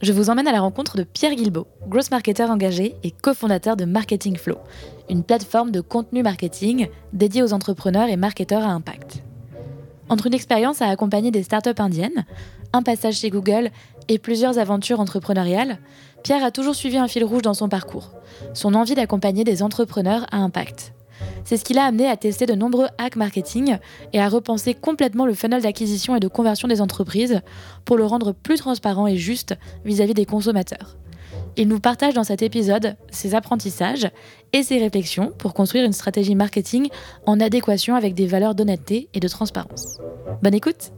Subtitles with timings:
[0.00, 3.84] je vous emmène à la rencontre de Pierre Guilbeault, gross marketer engagé et cofondateur de
[3.84, 4.56] Marketing Flow,
[5.10, 9.22] une plateforme de contenu marketing dédiée aux entrepreneurs et marketeurs à impact.
[10.08, 12.24] Entre une expérience à accompagner des startups indiennes,
[12.72, 13.70] un passage chez Google
[14.08, 15.78] et plusieurs aventures entrepreneuriales,
[16.22, 18.10] Pierre a toujours suivi un fil rouge dans son parcours,
[18.54, 20.92] son envie d'accompagner des entrepreneurs à impact.
[21.44, 23.78] C'est ce qui l'a amené à tester de nombreux hacks marketing
[24.12, 27.40] et à repenser complètement le funnel d'acquisition et de conversion des entreprises
[27.84, 29.54] pour le rendre plus transparent et juste
[29.84, 30.96] vis-à-vis des consommateurs.
[31.56, 34.08] Il nous partage dans cet épisode ses apprentissages
[34.52, 36.88] et ses réflexions pour construire une stratégie marketing
[37.26, 39.98] en adéquation avec des valeurs d'honnêteté et de transparence.
[40.42, 40.92] Bonne écoute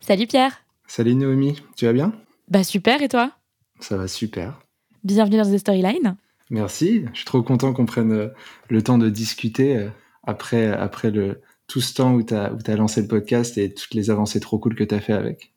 [0.00, 2.12] Salut Pierre Salut Naomi, tu vas bien?
[2.48, 3.30] Bah super, et toi?
[3.80, 4.60] Ça va super.
[5.04, 6.16] Bienvenue dans The Storyline.
[6.50, 8.28] Merci, je suis trop content qu'on prenne euh,
[8.68, 9.88] le temps de discuter euh,
[10.24, 13.94] après, après le, tout ce temps où tu as, as, lancé le podcast et toutes
[13.94, 15.52] les avancées trop cool que tu as fait avec.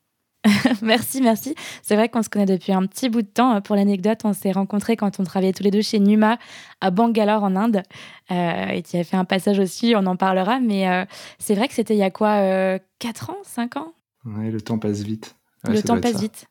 [0.82, 1.56] merci, merci.
[1.82, 3.60] C'est vrai qu'on se connaît depuis un petit bout de temps.
[3.62, 6.38] Pour l'anecdote, on s'est rencontrés quand on travaillait tous les deux chez Numa
[6.82, 7.84] à Bangalore en Inde.
[8.32, 10.60] Euh, et tu as fait un passage aussi, on en parlera.
[10.60, 11.06] Mais euh,
[11.40, 13.94] c'est vrai que c'était il y a quoi euh, 4 ans 5 ans?
[14.26, 15.36] Oui, le temps passe vite.
[15.68, 16.46] Ouais, le temps passe vite.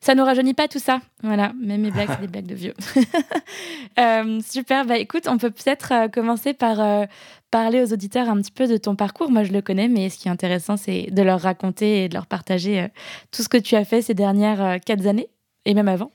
[0.00, 1.00] Ça ne rajeunit pas tout ça.
[1.22, 2.74] Voilà, même mes blagues, c'est des blagues de vieux.
[3.98, 7.04] euh, super, bah écoute, on peut peut-être euh, commencer par euh,
[7.50, 9.30] parler aux auditeurs un petit peu de ton parcours.
[9.30, 12.14] Moi, je le connais, mais ce qui est intéressant, c'est de leur raconter et de
[12.14, 12.88] leur partager
[13.32, 15.30] tout ce que tu as fait ces dernières quatre années,
[15.64, 16.12] et même avant.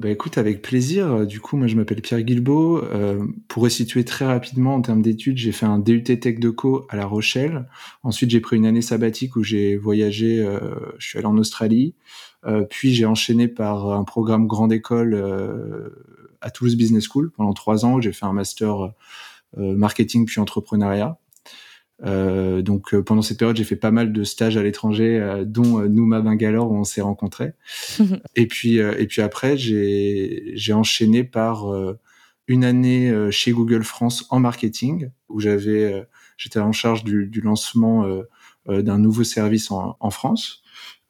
[0.00, 1.26] Bah écoute, avec plaisir.
[1.26, 2.82] Du coup, moi, je m'appelle Pierre Guilbeault.
[3.46, 6.96] Pour resituer très rapidement en termes d'études, j'ai fait un DUT Tech de Co à
[6.96, 7.68] La Rochelle.
[8.02, 10.44] Ensuite, j'ai pris une année sabbatique où j'ai voyagé.
[10.98, 11.94] Je suis allé en Australie.
[12.44, 15.90] Euh, puis j'ai enchaîné par un programme grande école euh,
[16.40, 18.00] à Toulouse Business School pendant trois ans.
[18.00, 18.92] J'ai fait un master
[19.58, 21.18] euh, marketing puis entrepreneuriat.
[22.04, 25.80] Euh, donc pendant cette période, j'ai fait pas mal de stages à l'étranger, euh, dont
[25.80, 27.52] euh, Nouma Bangalore où on s'est rencontrés.
[28.36, 31.66] et puis et puis après, j'ai j'ai enchaîné par
[32.48, 38.04] une année chez Google France en marketing où j'avais j'étais en charge du, du lancement
[38.66, 40.62] d'un nouveau service en, en France.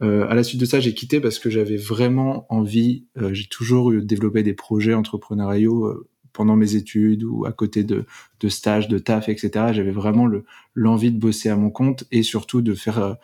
[0.03, 3.07] Euh, à la suite de ça, j'ai quitté parce que j'avais vraiment envie.
[3.19, 7.85] Euh, j'ai toujours eu développé des projets entrepreneuriaux euh, pendant mes études ou à côté
[7.85, 8.05] de,
[8.41, 9.67] de stages, de taf, etc.
[9.73, 10.29] J'avais vraiment
[10.75, 13.17] l'envie de bosser à mon compte et surtout de faire,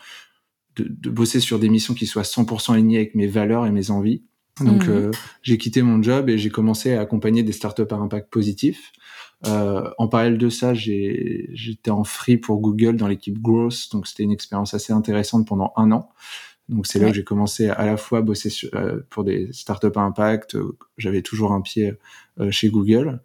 [0.76, 3.90] de, de, bosser sur des missions qui soient 100% alignées avec mes valeurs et mes
[3.90, 4.22] envies.
[4.60, 5.10] Donc, mmh.
[5.42, 8.92] j'ai quitté mon job et j'ai commencé à accompagner des startups à impact positif.
[9.44, 14.32] en parallèle de ça, j'étais en free pour Google dans l'équipe Growth, donc c'était une
[14.32, 16.10] expérience assez intéressante pendant un an.
[16.68, 19.86] Donc c'est là où j'ai commencé à la fois bosser sur, euh, pour des startups
[19.96, 20.54] à impact.
[20.54, 21.94] Euh, J'avais toujours un pied
[22.40, 23.20] euh, chez Google.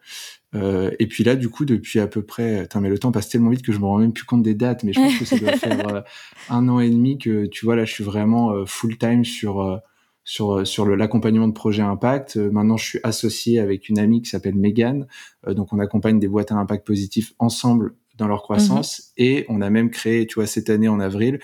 [0.53, 3.63] et puis là, du coup, depuis à peu près, mais le temps passe tellement vite
[3.63, 4.83] que je me rends même plus compte des dates.
[4.83, 6.03] Mais je pense que ça doit faire
[6.49, 9.81] un an et demi que tu vois là, je suis vraiment full time sur
[10.23, 12.37] sur sur l'accompagnement de projets impact.
[12.37, 15.07] maintenant, je suis associé avec une amie qui s'appelle Megan.
[15.47, 18.99] donc on accompagne des boîtes à impact positif ensemble dans leur croissance.
[18.99, 19.23] Mmh.
[19.23, 21.39] Et on a même créé, tu vois, cette année en avril,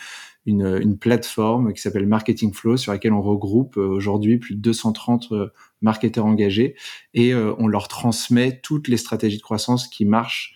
[0.50, 5.32] une, plateforme qui s'appelle Marketing Flow sur laquelle on regroupe euh, aujourd'hui plus de 230
[5.32, 5.48] euh,
[5.82, 6.76] marketeurs engagés
[7.14, 10.56] et euh, on leur transmet toutes les stratégies de croissance qui marchent,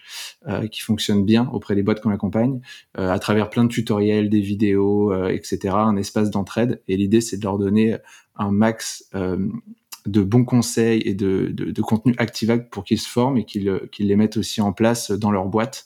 [0.71, 2.59] qui fonctionnent bien auprès des boîtes qu'on accompagne
[2.95, 5.75] à travers plein de tutoriels, des vidéos, etc.
[5.75, 7.97] Un espace d'entraide et l'idée c'est de leur donner
[8.35, 13.45] un max de bons conseils et de, de, contenu activable pour qu'ils se forment et
[13.45, 15.85] qu'ils les mettent aussi en place dans leur boîte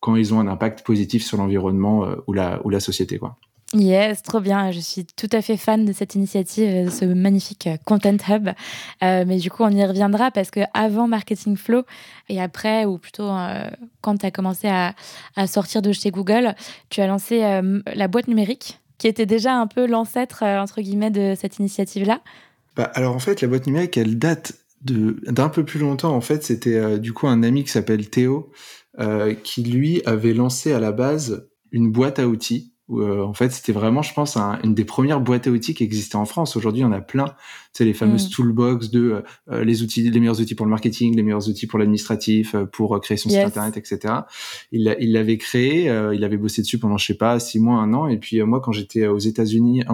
[0.00, 3.18] quand ils ont un impact positif sur l'environnement euh, ou, la, ou la société.
[3.18, 3.36] Quoi.
[3.74, 4.70] Yes, trop bien.
[4.70, 8.48] Je suis tout à fait fan de cette initiative, de ce magnifique euh, Content Hub.
[9.02, 11.82] Euh, mais du coup, on y reviendra parce que avant Marketing Flow
[12.30, 13.68] et après, ou plutôt euh,
[14.00, 14.94] quand tu as commencé à,
[15.36, 16.54] à, sortir de chez Google,
[16.88, 21.10] tu as lancé euh, la boîte numérique qui était déjà un peu l'ancêtre, entre guillemets,
[21.10, 22.20] de cette initiative-là.
[22.74, 26.14] bah, Alors en fait, la boîte numérique, elle date d'un peu plus longtemps.
[26.14, 28.50] En fait, c'était du coup un ami qui s'appelle Théo,
[29.42, 33.72] qui lui avait lancé à la base une boîte à outils euh, en fait c'était
[33.72, 36.56] vraiment, je pense, une des premières boîtes à outils qui existait en France.
[36.56, 37.34] Aujourd'hui, il y en a plein.
[37.72, 38.30] Sais, les fameuses mm.
[38.30, 41.66] toolbox de euh, euh, les outils, les meilleurs outils pour le marketing, les meilleurs outils
[41.66, 44.14] pour l'administratif, pour créer son site internet, etc.
[44.72, 45.84] Il il l'avait créé,
[46.14, 48.08] il avait bossé dessus pendant je sais pas six mois, un an.
[48.08, 49.84] Et puis moi, quand j'étais aux États-Unis,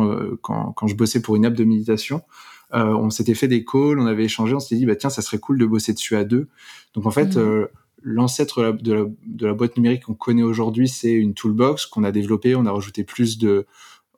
[0.43, 2.23] quand, quand je bossais pour une app de méditation.
[2.72, 5.38] On s'était fait des calls, on avait échangé, on s'était dit bah tiens ça serait
[5.38, 6.49] cool de bosser dessus à deux.
[6.94, 7.66] Donc en fait mm
[8.05, 12.55] l'ancêtre de, de la, boîte numérique qu'on connaît aujourd'hui, c'est une toolbox qu'on a développée.
[12.55, 13.66] On a rajouté plus de,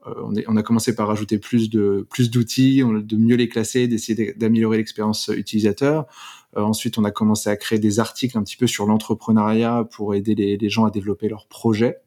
[0.07, 3.87] euh, on, on, a commencé par rajouter plus de plus d'outils, de mieux les classer,
[3.87, 6.07] d'essayer d'améliorer l'expérience utilisateur.
[6.57, 10.15] Euh, ensuite, on a commencé à créer des articles un petit peu sur l'entrepreneuriat pour
[10.15, 11.99] aider les, les, gens à développer leurs projets.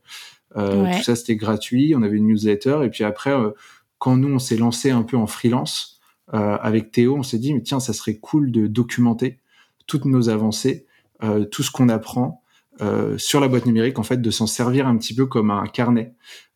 [0.57, 1.94] Euh, Tout ça, c'était gratuit.
[1.95, 2.80] On avait une newsletter.
[2.83, 3.51] Et puis après, euh,
[4.00, 5.99] quand nous, on s'est lancé un peu en freelance
[6.31, 9.40] avec Théo, on s'est dit, mais tiens, ça serait cool de documenter
[9.88, 10.86] toutes nos avancées
[11.22, 12.42] euh, tout ce qu'on apprend
[12.81, 15.66] euh, sur la boîte numérique, en fait, de s'en servir un petit peu comme un
[15.66, 16.14] carnet,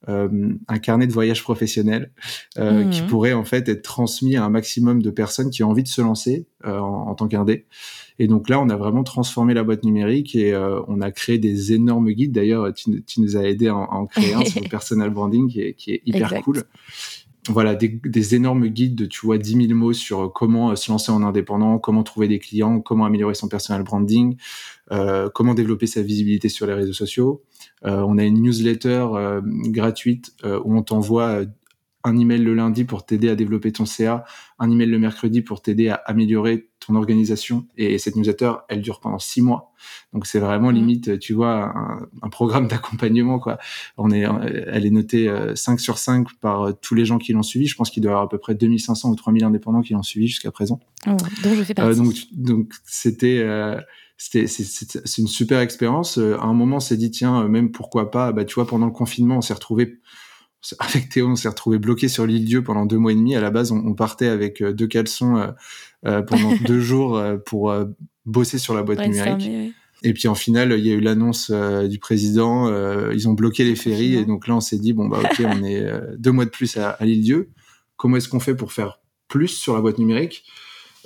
[0.07, 2.11] euh, un carnet de voyage professionnel
[2.57, 3.07] euh, qui mhm.
[3.07, 6.01] pourrait en fait être transmis à un maximum de personnes qui ont envie de se
[6.01, 7.65] lancer euh, en, en, tant qu'indé.
[8.19, 10.55] Et donc là, on a vraiment transformé la boîte numérique et
[10.87, 12.31] on a créé des énormes guides.
[12.31, 15.61] D'ailleurs, tu, tu, nous as aidé à, en créer un sur le personal branding qui
[15.61, 16.63] est, qui est hyper cool
[17.49, 21.11] voilà des, énormes guides de tu vois 10 000 mots sur comment euh, se lancer
[21.11, 24.37] en indépendant, comment trouver des clients, comment améliorer son personal branding,
[24.91, 27.43] euh, comment développer sa visibilité sur les réseaux sociaux.
[27.85, 31.41] Euh, on a une newsletter euh, gratuite euh, où on t'envoie
[32.03, 34.25] un email le lundi pour t'aider à développer ton CA,
[34.59, 37.65] un email le mercredi pour t'aider à améliorer ton organisation.
[37.77, 39.71] Et cette newsletter, elle dure pendant six mois.
[40.11, 40.75] Donc c'est vraiment mmh.
[40.75, 41.73] limite, tu vois,
[42.21, 43.57] un, programme d'accompagnement quoi.
[43.97, 44.25] On est,
[44.67, 47.67] elle est notée 5 euh, sur 5 par euh, tous les gens qui l'ont suivi.
[47.67, 50.03] Je pense qu'il doit y avoir à peu près 2500 ou 3000 indépendants qui l'ont
[50.03, 50.79] suivi jusqu'à présent.
[51.07, 51.11] Oh,
[51.43, 51.99] dont je fais partie.
[51.99, 53.79] Euh, donc donc c'était euh,
[54.17, 56.17] c'était c'est une super expérience.
[56.17, 58.31] À un moment, on s'est dit tiens, même pourquoi pas.
[58.31, 59.99] Bah tu vois, pendant le confinement, on s'est retrouvé
[60.79, 63.35] avec Théo, on s'est retrouvé bloqué sur l'île Dieu pendant deux mois et demi.
[63.35, 65.47] À la base, on, partait avec euh, deux caleçons euh,
[66.05, 67.73] euh, pendant deux jours pour
[68.25, 69.73] bosser sur la boîte numérique.
[70.05, 72.69] Et puis en final, il y a eu l'annonce du président.
[73.11, 75.63] ils ont bloqué les ferries et donc là, on s'est dit bon bah ok, on
[75.63, 75.85] est
[76.17, 77.49] deux mois de plus à, à l'île Dieu.
[77.95, 78.99] Comment est-ce qu'on fait pour faire
[79.29, 80.43] plus sur la boîte numérique?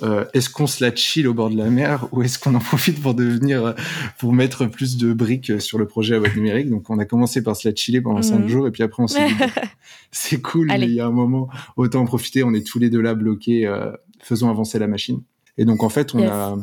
[0.02, 2.60] Euh, est-ce qu'on se la chill au bord de la mer ou est-ce qu'on en
[2.60, 3.72] profite pour devenir euh,
[4.18, 6.70] pour mettre plus de briques sur le projet à boîte numérique?
[6.70, 8.48] Donc on a commencé par se la chiller pendant cinq mhm.
[8.48, 9.34] jours et puis après on s'est dit
[10.12, 12.44] c'est cool, mais il y a un moment autant en profiter.
[12.44, 13.90] On est tous les deux là bloqués, euh,
[14.20, 15.22] faisons avancer la machine.
[15.56, 16.56] Et donc en fait on a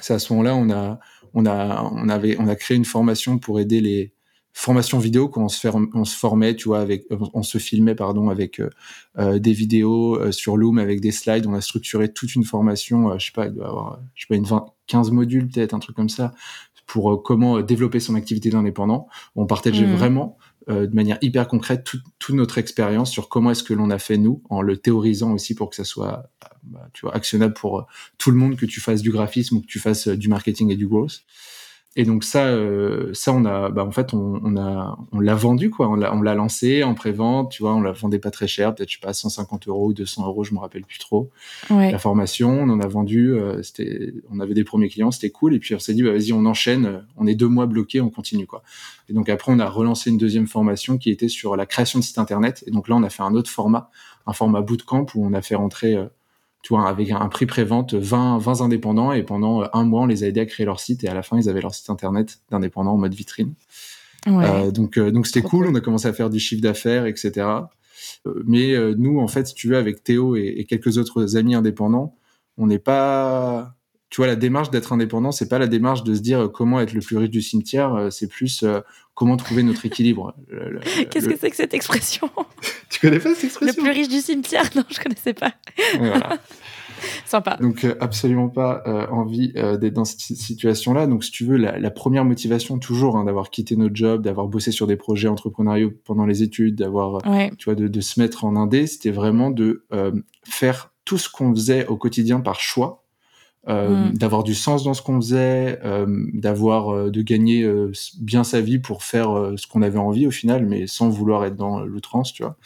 [0.00, 0.98] c'est à ce moment-là on a
[1.34, 4.13] on a on avait on a créé une formation pour aider les
[4.54, 8.60] formation vidéo qu'on se, on se formait, tu vois, avec, on se filmait, pardon, avec
[8.60, 8.70] euh,
[9.18, 11.46] euh des vidéos euh, sur Loom, avec des slides.
[11.46, 14.26] On a structuré toute une formation, euh, je sais pas, il doit avoir, je sais
[14.28, 16.32] pas, une 20, 15 modules peut-être, un truc comme ça,
[16.86, 19.08] pour comment développer son activité d'indépendant.
[19.34, 19.96] On partageait mmh.
[19.96, 21.84] vraiment de manière hyper concrète
[22.18, 25.54] toute notre expérience sur comment est-ce que l'on a fait nous, en le théorisant aussi
[25.54, 26.30] pour que ça soit,
[26.62, 27.86] bah, tu vois, actionnable pour
[28.16, 30.76] tout le monde, que tu fasses du graphisme ou que tu fasses du marketing et
[30.76, 31.24] du growth.
[31.96, 35.34] Et donc ça, euh, ça on a, bah en fait on, on a, on l'a
[35.36, 38.32] vendu quoi, on l'a, on l'a lancé en pré-vente, tu vois, on la vendait pas
[38.32, 40.98] très cher, peut-être je sais pas 150 euros ou 200 euros, je me rappelle plus
[40.98, 41.30] trop.
[41.70, 41.92] Ouais.
[41.92, 45.54] La formation, on en a vendu, euh, c'était, on avait des premiers clients, c'était cool,
[45.54, 48.10] et puis on s'est dit bah vas-y on enchaîne, on est deux mois bloqués, on
[48.10, 48.64] continue quoi.
[49.08, 52.04] Et donc après on a relancé une deuxième formation qui était sur la création de
[52.04, 53.88] site internet, et donc là on a fait un autre format,
[54.26, 56.06] un format bootcamp où on a fait rentrer euh,
[56.64, 60.06] tu vois, avec un prix pré-vente, 20, 20 indépendants, et pendant euh, un mois, on
[60.06, 61.90] les a aidés à créer leur site, et à la fin, ils avaient leur site
[61.90, 63.52] internet d'indépendants en mode vitrine.
[64.26, 64.46] Ouais.
[64.48, 67.46] Euh, donc, euh, donc c'était cool, on a commencé à faire du chiffre d'affaires, etc.
[68.26, 71.54] Euh, mais nous, en fait, si tu veux, avec Théo et, et quelques autres amis
[71.54, 72.16] indépendants,
[72.56, 73.76] on n'est pas,
[74.14, 76.92] tu vois, la démarche d'être indépendant, c'est pas la démarche de se dire comment être
[76.92, 78.64] le plus riche du cimetière, c'est plus
[79.14, 80.36] comment trouver notre équilibre.
[81.10, 82.30] Qu'est-ce que c'est que cette expression
[82.90, 85.52] Tu connais pas cette expression Le plus riche du cimetière Non, je connaissais pas.
[85.98, 86.38] Voilà.
[87.26, 87.56] Sympa.
[87.60, 91.08] Donc euh, absolument pas euh, envie euh, d'être dans cette situation-là.
[91.08, 94.46] Donc si tu veux, la, la première motivation toujours hein, d'avoir quitté notre job, d'avoir
[94.46, 97.50] bossé sur des projets entrepreneuriaux pendant les études, d'avoir, ouais.
[97.58, 99.84] tu vois, de, de, se mettre en indé, c'était vraiment de
[100.44, 103.03] faire tout ce qu'on faisait au quotidien par choix
[103.66, 104.18] euh, mm.
[104.18, 107.66] d'avoir du sens dans ce qu'on faisait, euh, d'avoir euh, de gagner
[108.20, 111.56] bien sa vie pour faire ce qu'on avait envie au final, mais sans vouloir être
[111.56, 112.56] dans l'outrance, tu vois.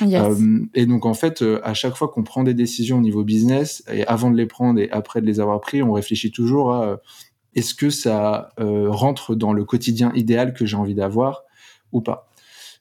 [0.00, 0.38] Yes.
[0.74, 4.06] et donc en fait, à chaque fois qu'on prend des décisions au niveau business, et
[4.06, 7.00] avant de les prendre et après de les avoir pris, on réfléchit toujours à
[7.56, 11.42] est-ce que ça rentre dans le quotidien idéal que j'ai envie d'avoir
[11.92, 12.27] ou pas.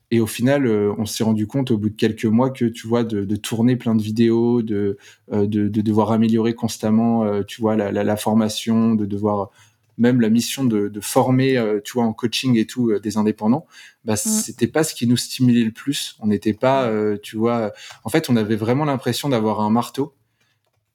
[0.10, 3.04] Et au final, on s'est rendu compte au bout de quelques mois que tu vois
[3.04, 4.98] de, tourner plein de vidéos, de,
[5.30, 9.52] de, devoir améliorer constamment, tu vois la, la, formation, de devoir
[9.98, 13.66] même la mission de, de former, tu vois en coaching et tout des indépendants,
[14.06, 14.18] bah mm.
[14.18, 16.16] c'était pas ce qui nous stimulait le plus.
[16.22, 16.90] On n'était pas,
[17.22, 17.74] tu vois,
[18.06, 20.14] en fait, on avait vraiment l'impression d'avoir un marteau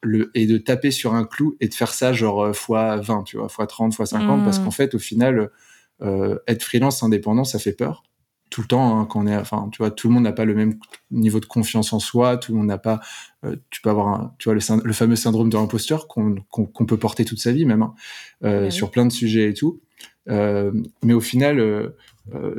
[0.02, 3.36] le, et de taper sur un clou et de faire ça genre fois 20, tu
[3.36, 4.64] vois, fois 30, fois 50, parce mm.
[4.64, 5.50] qu'en fait, au final,
[6.02, 8.02] euh, être freelance indépendant, ça fait peur
[8.52, 10.44] tout le temps hein, quand on est enfin tu vois tout le monde n'a pas
[10.44, 10.74] le même
[11.10, 13.00] niveau de confiance en soi tout le monde n'a pas
[13.44, 16.86] euh, tu peux avoir un, tu vois le, le, fameux syndrome de l'imposteur qu'on qu'on
[16.86, 17.94] peut porter toute sa vie même hein,
[18.44, 19.80] euh, sur plein de sujets et tout.
[20.28, 20.70] Euh,
[21.02, 21.92] mais au final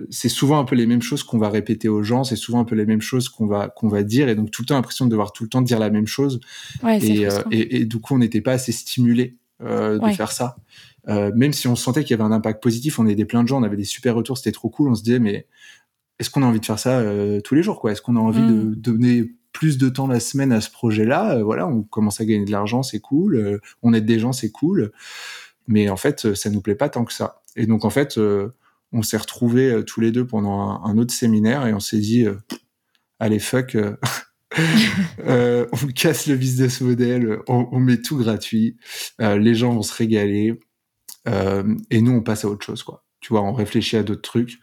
[0.09, 2.65] c'est souvent un peu les mêmes choses qu'on va répéter aux gens c'est souvent un
[2.65, 5.05] peu les mêmes choses qu'on va qu'on va dire et donc tout le temps l'impression
[5.05, 6.41] de devoir tout le temps dire la même chose.
[6.81, 10.57] Ouais, et, et, et, du coup on n'était pas assez stimulé de faire ça.
[11.07, 13.61] Même si on sentait qu'il y avait un impact positif, on aidait plein de gens,
[13.61, 14.89] on avait des super retours, c'était trop cool.
[14.89, 15.47] On se disait, mais
[16.19, 17.91] est-ce qu'on a envie de faire ça euh, tous les jours quoi?
[17.91, 18.75] Est-ce qu'on a envie de mm.
[18.75, 21.35] donner plus de temps la semaine à ce projet-là?
[21.35, 23.59] Euh, Voilà, on commence à gagner de l'argent, c'est cool.
[23.81, 24.91] on aide des gens, c'est cool.
[25.67, 27.41] Mais en fait, ça nous plaît pas tant que ça.
[27.55, 28.19] Et donc en fait,
[28.91, 32.25] on s'est retrouvés tous les deux pendant un, autre séminaire et on s'est dit,
[33.19, 33.77] allez fuck.
[35.25, 38.77] on casse le business model, on, on met tout gratuit,
[39.19, 40.59] les gens vont se régaler,
[41.27, 43.03] euh, et nous, on passe à autre chose, quoi.
[43.19, 44.59] Tu vois, on réfléchit à d'autres trucs,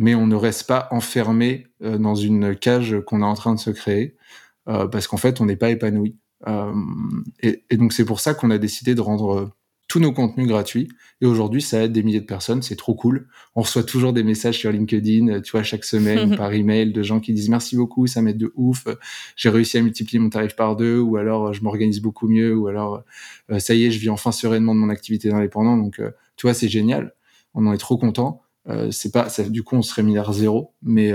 [0.00, 3.60] mais on ne reste pas enfermé euh, dans une cage qu'on est en train de
[3.60, 4.16] se créer,
[4.66, 6.16] euh, parce qu'en fait, on n'est pas épanoui.
[7.42, 9.52] Et, et, donc, c'est pour ça qu'on a décidé de rendre
[9.88, 10.88] tous nos contenus gratuits.
[11.20, 12.62] Et aujourd'hui, ça aide des milliers de personnes.
[12.62, 13.28] C'est trop cool.
[13.54, 17.20] On reçoit toujours des messages sur LinkedIn, tu vois, chaque semaine par email de gens
[17.20, 18.86] qui disent merci beaucoup, ça m'aide de ouf.
[19.36, 22.68] J'ai réussi à multiplier mon tarif par deux, ou alors je m'organise beaucoup mieux, ou
[22.68, 23.02] alors
[23.50, 25.76] euh, ça y est, je vis enfin sereinement de mon activité d'indépendant.
[25.76, 27.12] Donc, euh, tu vois, c'est génial.
[27.52, 28.42] On en est trop content.
[28.68, 31.12] Euh, c'est pas, du coup, on serait milliard zéro, mais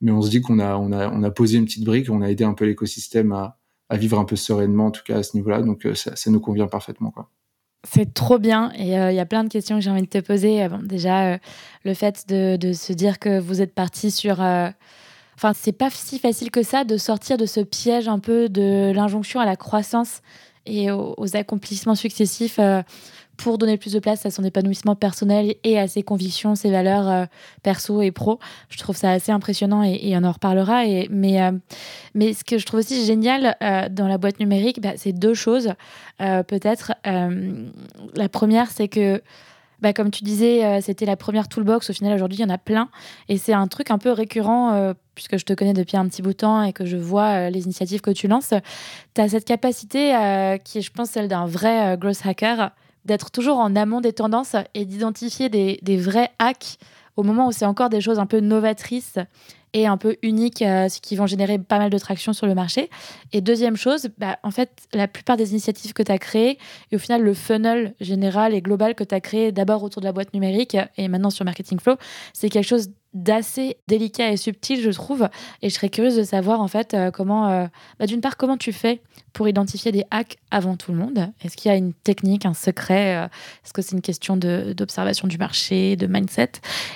[0.00, 2.22] mais on se dit qu'on a on a on a posé une petite brique, on
[2.22, 5.36] a aidé un peu l'écosystème à vivre un peu sereinement, en tout cas à ce
[5.36, 5.62] niveau-là.
[5.62, 7.30] Donc ça, ça nous convient parfaitement, quoi.
[7.86, 10.06] C'est trop bien et euh, il y a plein de questions que j'ai envie de
[10.06, 10.64] te poser.
[10.64, 11.38] Euh, déjà, euh,
[11.84, 14.40] le fait de, se dire que vous êtes parti sur.
[14.40, 18.92] Enfin, c'est pas si facile que ça de sortir de ce piège un peu de
[18.94, 20.22] l'injonction à la croissance
[20.64, 22.58] et aux accomplissements successifs
[23.36, 27.08] pour donner plus de place à son épanouissement personnel et à ses convictions, ses valeurs
[27.08, 27.24] euh,
[27.62, 28.38] perso et pro.
[28.68, 30.84] Je trouve ça assez impressionnant et, on en reparlera.
[30.84, 31.52] Euh,
[32.14, 35.34] mais ce que je trouve aussi génial euh, dans la boîte numérique, bah, c'est deux
[35.34, 35.74] choses.
[36.18, 39.20] Peut-être la première, c'est que
[39.80, 41.90] bah, comme tu disais, c'était la première toolbox.
[41.90, 42.88] Au final, aujourd'hui, il y en a plein.
[43.28, 46.30] Et c'est un truc un peu récurrent, puisque je te connais depuis un petit bout
[46.30, 48.54] de temps et que je vois les initiatives que tu lances.
[49.14, 50.10] Tu as cette capacité
[50.64, 52.70] qui est, je pense, celle d'un vrai growth hacker
[53.04, 56.78] d'être toujours en amont des tendances et d'identifier des, des, vrais hacks
[57.16, 59.18] au moment où c'est encore des choses un peu novatrices
[59.74, 62.88] et un peu uniques, euh, qui vont générer pas mal de traction sur le marché.
[63.32, 66.58] Et deuxième chose, bah, en fait, la plupart des initiatives que tu as créées,
[66.92, 70.06] et au final, le funnel général et global que tu as créé d'abord autour de
[70.06, 71.96] la boîte numérique et maintenant sur Marketing Flow,
[72.32, 75.28] c'est quelque chose d'assez délicat et subtil, je trouve.
[75.62, 77.66] Et je serais curieuse de savoir, en fait, euh, comment, euh,
[77.98, 79.00] bah, d'une part, comment tu fais
[79.32, 81.30] pour identifier des hacks avant tout le monde.
[81.42, 83.26] Est-ce qu'il y a une technique, un secret euh,
[83.64, 86.52] Est-ce que c'est une question d'observation du marché, de mindset?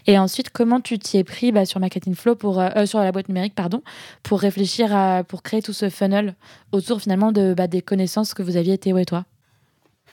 [0.06, 3.28] Et ensuite, comment tu t'y es pris bah, sur Marketing Flow, pour, sur la boîte
[3.28, 3.82] numérique, pardon,
[4.22, 6.34] pour réfléchir à, pour créer tout ce funnel
[6.72, 9.24] autour finalement de, bah, des connaissances que vous aviez, Théo et toi?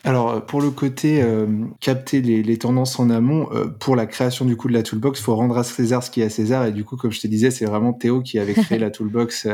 [0.05, 1.47] Alors euh, pour le côté euh,
[1.79, 5.35] capter les, tendances en amont, euh, pour la création du coup de la toolbox, faut
[5.35, 7.51] rendre à César ce qui est à César et du coup comme je te disais,
[7.51, 9.47] c'est vraiment Théo qui avait créé la toolbox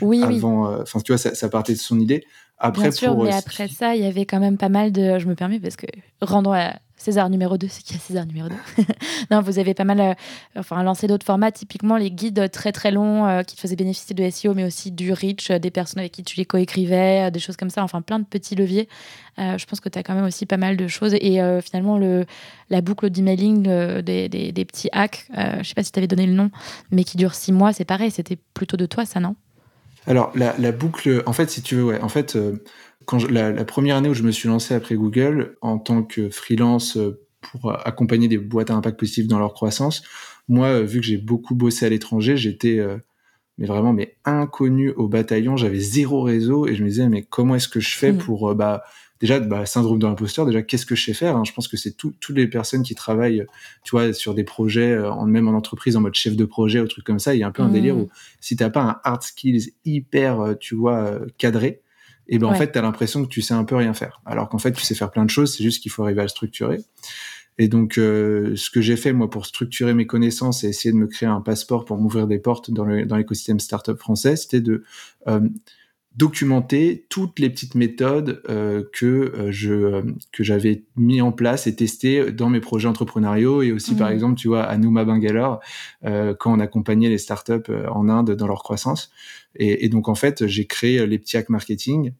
[0.00, 0.80] oui, avant.
[0.80, 2.24] Enfin tu vois, ça, ça, partait de son idée.
[2.58, 5.18] Après, Bien sûr, mais après ça, il y avait quand même pas mal de.
[5.18, 5.86] Je me permets parce que
[6.20, 8.54] rendons à César numéro 2, c'est qui a César numéro 2
[9.30, 10.14] Non, vous avez pas mal euh,
[10.56, 14.14] enfin, lancé d'autres formats, typiquement les guides très très longs euh, qui te faisaient bénéficier
[14.14, 17.38] de SEO, mais aussi du reach, euh, des personnes avec qui tu les coécrivais, des
[17.40, 18.86] choses comme ça, enfin plein de petits leviers.
[19.38, 21.14] je pense que tu as quand même aussi pas mal de choses.
[21.14, 22.26] Et finalement, le,
[22.68, 23.62] la boucle d'emailing
[24.02, 26.50] des, des, petits hacks, je sais pas si tu avais donné le nom,
[26.90, 29.36] mais qui dure six mois, c'est pareil, c'était plutôt de toi, ça, non?
[30.06, 32.36] Alors la, la, boucle, en fait, si tu veux, ouais, en fait,
[33.10, 36.96] quand la, première année où je me suis lancé après Google en tant que freelance
[36.96, 40.04] euh, pour accompagner des boîtes à impact positif dans leur croissance,
[40.48, 42.98] moi, euh, vu que j'ai beaucoup bossé à l'étranger, j'étais euh,
[43.58, 47.56] mais vraiment mais inconnu au bataillon, j'avais zéro réseau et je me disais mais comment
[47.56, 48.18] est-ce que je fais mmh.
[48.18, 48.84] pour bah
[49.20, 51.42] déjà bah, syndrome de l'imposteur déjà qu'est-ce que je sais faire hein?
[51.44, 53.44] Je pense que c'est toutes les personnes qui travaillent
[53.82, 56.86] tu vois sur des projets en, même en entreprise en mode chef de projet ou
[56.86, 58.00] truc comme ça il y a un peu un délire mmh.
[58.00, 58.08] où
[58.40, 61.82] si t'as pas un hard skills hyper tu vois cadré
[62.30, 64.22] et ben en fait, tu as l'impression que tu sais un peu rien faire.
[64.24, 66.24] Alors qu'en fait, tu sais faire plein de choses, c'est juste qu'il faut arriver à
[66.24, 66.78] le structurer.
[67.58, 71.06] Et donc, ce que j'ai fait moi pour structurer mes connaissances et essayer de me
[71.06, 74.84] créer un passeport pour m'ouvrir des portes dans l'écosystème startup français, c'était de
[76.16, 81.68] documenter toutes les petites méthodes euh, que euh, je euh, que j'avais mis en place
[81.68, 84.14] et testé dans mes projets entrepreneuriaux et aussi par mmh.
[84.14, 85.60] exemple tu vois à Nouma Bangalore
[86.02, 89.12] quand on accompagnait les startups en Inde dans leur croissance
[89.56, 92.12] et, et donc en fait j'ai créé les petits hacks marketing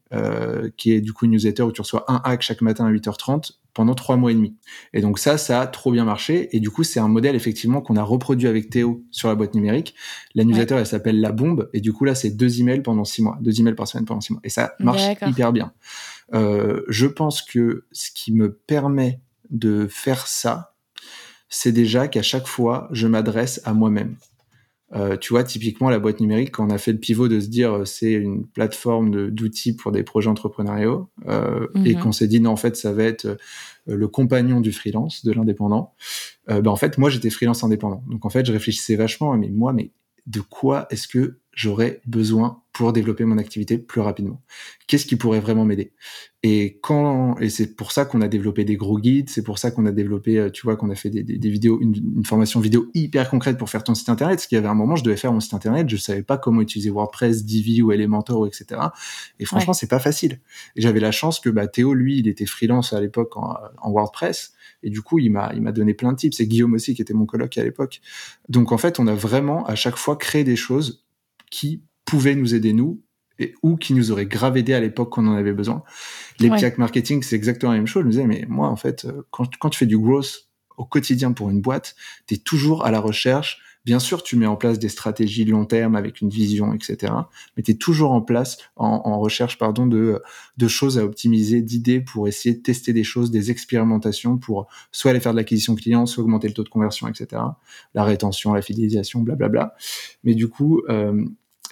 [0.76, 3.52] qui est du coup une newsletter où tu reçois un hack chaque matin à 8h30
[3.74, 4.56] pendant trois mois et demi.
[4.92, 6.54] Et donc ça, ça a trop bien marché.
[6.54, 9.54] Et du coup, c'est un modèle effectivement qu'on a reproduit avec Théo sur la boîte
[9.54, 9.94] numérique.
[10.34, 11.70] La newsletter, elle s'appelle La Bombe.
[11.72, 14.20] Et du coup, là, c'est deux emails pendant six mois, deux emails par semaine pendant
[14.20, 14.42] six mois.
[14.44, 15.72] Et ça marche hyper bien.
[16.34, 19.20] Euh, je pense que ce qui me permet
[19.50, 20.74] de faire ça,
[21.48, 24.16] c'est déjà qu'à chaque fois, je m'adresse à moi-même.
[24.92, 27.46] Euh, tu vois, typiquement, la boîte numérique, quand on a fait le pivot de se
[27.46, 32.02] dire euh, c'est une plateforme d'outils pour des projets entrepreneuriaux, euh, et mhm.
[32.02, 33.36] qu'on s'est dit non, en fait, ça va être
[33.86, 35.94] le compagnon du freelance, de l'indépendant,
[36.48, 38.02] ben, en fait, moi, j'étais freelance indépendant.
[38.08, 39.92] Donc, en fait, je réfléchissais vachement, mais moi, mais
[40.26, 44.40] de quoi est-ce que j'aurais besoin pour développer mon activité plus rapidement
[44.86, 45.92] Qu'est-ce qui pourrait vraiment m'aider?
[46.42, 49.70] Et quand et c'est pour ça qu'on a développé des gros guides, c'est pour ça
[49.70, 52.90] qu'on a développé, euh, tu vois, qu'on a fait des, des, vidéos, une, formation vidéo
[52.94, 54.38] hyper concrète pour faire ton site internet.
[54.38, 56.38] Parce qu'il y avait un moment, je devais faire mon site internet, je savais pas
[56.38, 58.80] comment utiliser WordPress, Divi ou Elementor, etc.
[59.38, 60.40] Et franchement, c'est pas facile.
[60.76, 63.90] Et j'avais la chance que bah, Théo, lui, il était freelance à l'époque en, en
[63.90, 64.52] WordPress.
[64.82, 66.36] Et du coup, il m'a, il m'a donné plein de tips.
[66.36, 68.00] C'est Guillaume aussi qui était mon coloc à l'époque.
[68.48, 71.04] Donc en fait, on a vraiment à chaque fois créé des choses
[71.50, 73.02] qui pouvaient nous aider nous
[73.38, 75.82] et, ou qui nous auraient grave aidé à l'époque qu'on en avait besoin.
[76.38, 76.74] Les ouais.
[76.78, 78.02] marketing, c'est exactement la même chose.
[78.02, 80.84] Je me disais, mais moi, en fait, euh, quand, quand tu fais du growth au
[80.84, 81.94] quotidien pour une boîte,
[82.26, 85.64] tu es toujours à la recherche Bien sûr, tu mets en place des stratégies long
[85.64, 87.14] terme avec une vision, etc.
[87.56, 90.22] Mais tu es toujours en place, en, recherche pardon, de,
[90.58, 95.12] de choses à optimiser, d'idées pour essayer de tester des choses, des expérimentations pour soit
[95.12, 97.40] aller faire de l'acquisition client, soit augmenter le taux de conversion, etc.
[97.94, 99.74] La rétention, la fidélisation, blablabla.
[100.24, 101.24] Mais du coup, euh,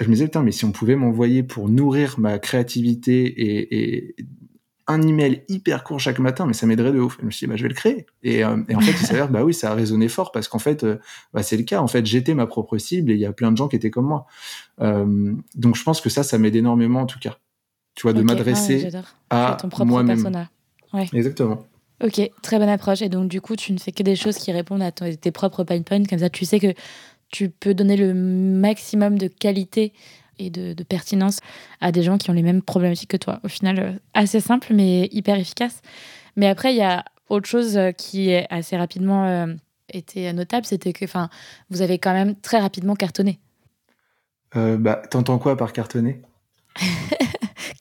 [0.05, 4.17] je me disais, putain, mais si on pouvait m'envoyer pour nourrir ma créativité et, et
[4.89, 7.19] un email hyper court chaque matin, mais ça m'aiderait de ouf.
[7.21, 8.07] je me suis dit, bah, je vais le créer.
[8.23, 10.59] Et, euh, et en fait, il s'avère, bah oui, ça a résonné fort parce qu'en
[10.59, 10.99] fait, euh,
[11.35, 11.81] bah, c'est le cas.
[11.83, 13.91] En fait, j'étais ma propre cible et il y a plein de gens qui étaient
[13.91, 14.27] comme moi.
[14.81, 17.37] Euh, donc, je pense que ça, ça m'aide énormément en tout cas.
[17.95, 18.89] Tu vois, de m'adresser
[19.29, 20.47] à moi-même.
[20.95, 21.07] Ouais.
[21.13, 21.67] Exactement.
[22.03, 23.03] Ok, très bonne approche.
[23.03, 25.65] Et donc, du coup, tu ne fais que des choses qui répondent à tes propres
[25.65, 26.05] pain points.
[26.05, 26.73] Comme ça, tu sais que
[27.31, 29.93] tu peux donner le maximum de qualité
[30.39, 31.41] et de, pertinence
[31.81, 33.41] à des gens qui ont les mêmes problématiques que toi.
[33.43, 35.81] Au final, euh, assez simple, mais hyper efficace.
[36.37, 39.47] Mais après, il y a autre chose euh, qui est assez rapidement euh,
[39.93, 41.05] été notable, c'était que
[41.71, 43.41] vous avez quand même très rapidement cartonné.
[44.55, 46.23] bah, T'entends quoi par cartonner?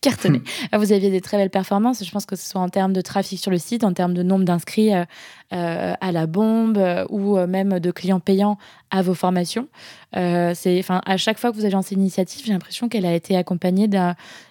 [0.08, 0.41] cartonné.
[0.72, 3.02] Ah, vous aviez des très belles performances, je pense que ce soit en termes de
[3.02, 5.06] trafic sur le site, en termes de nombre d'inscrits euh,
[5.54, 8.58] euh, à la bombe euh, ou même de clients payants
[8.89, 9.67] à vos formations.
[10.13, 13.13] c'est, enfin, à chaque fois que vous avez lancé une initiative, j'ai l'impression qu'elle a
[13.13, 13.88] été accompagnée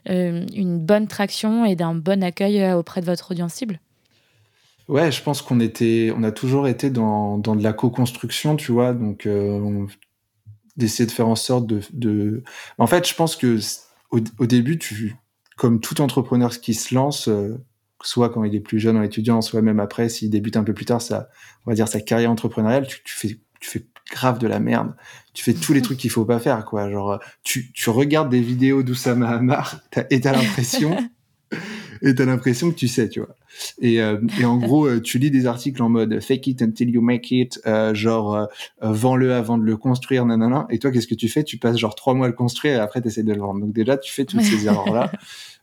[0.06, 3.80] d'une bonne traction et d'un bon accueil auprès de votre audience cible.
[4.88, 8.72] Ouais, je pense qu'on était, on a toujours été dans, dans de la co-construction, tu
[8.72, 9.28] vois, donc
[10.76, 12.42] d'essayer de faire en sorte de, de...
[12.78, 13.58] En fait, je pense que
[14.10, 15.16] au, au début, tu,
[15.56, 17.56] comme tout entrepreneur qui se lance, euh,
[18.02, 20.74] soit quand il est plus jeune en étudiant, soit même après, s'il débute un peu
[20.74, 21.28] plus tard, sa,
[21.64, 24.94] on va dire sa carrière entrepreneuriale, tu, tu, fais, tu fais grave de la merde.
[25.34, 26.90] Tu fais tous les trucs qu'il faut pas faire, quoi.
[26.90, 30.96] Genre, tu, tu regardes des vidéos d'Oussama Hamar et t'as l'impression,
[32.02, 33.34] et t'as l'impression que tu sais, tu vois.
[33.80, 36.90] Et, euh, et en gros, euh, tu lis des articles en mode fake it until
[36.90, 38.48] you make it, euh, genre
[38.80, 40.66] vends-le avant de le construire, nanana.
[40.70, 41.44] Et toi, qu'est-ce que tu fais?
[41.44, 43.60] Tu passes genre trois mois à le construire et après tu essaies de le vendre.
[43.60, 45.12] Donc déjà, tu fais toutes ces erreurs-là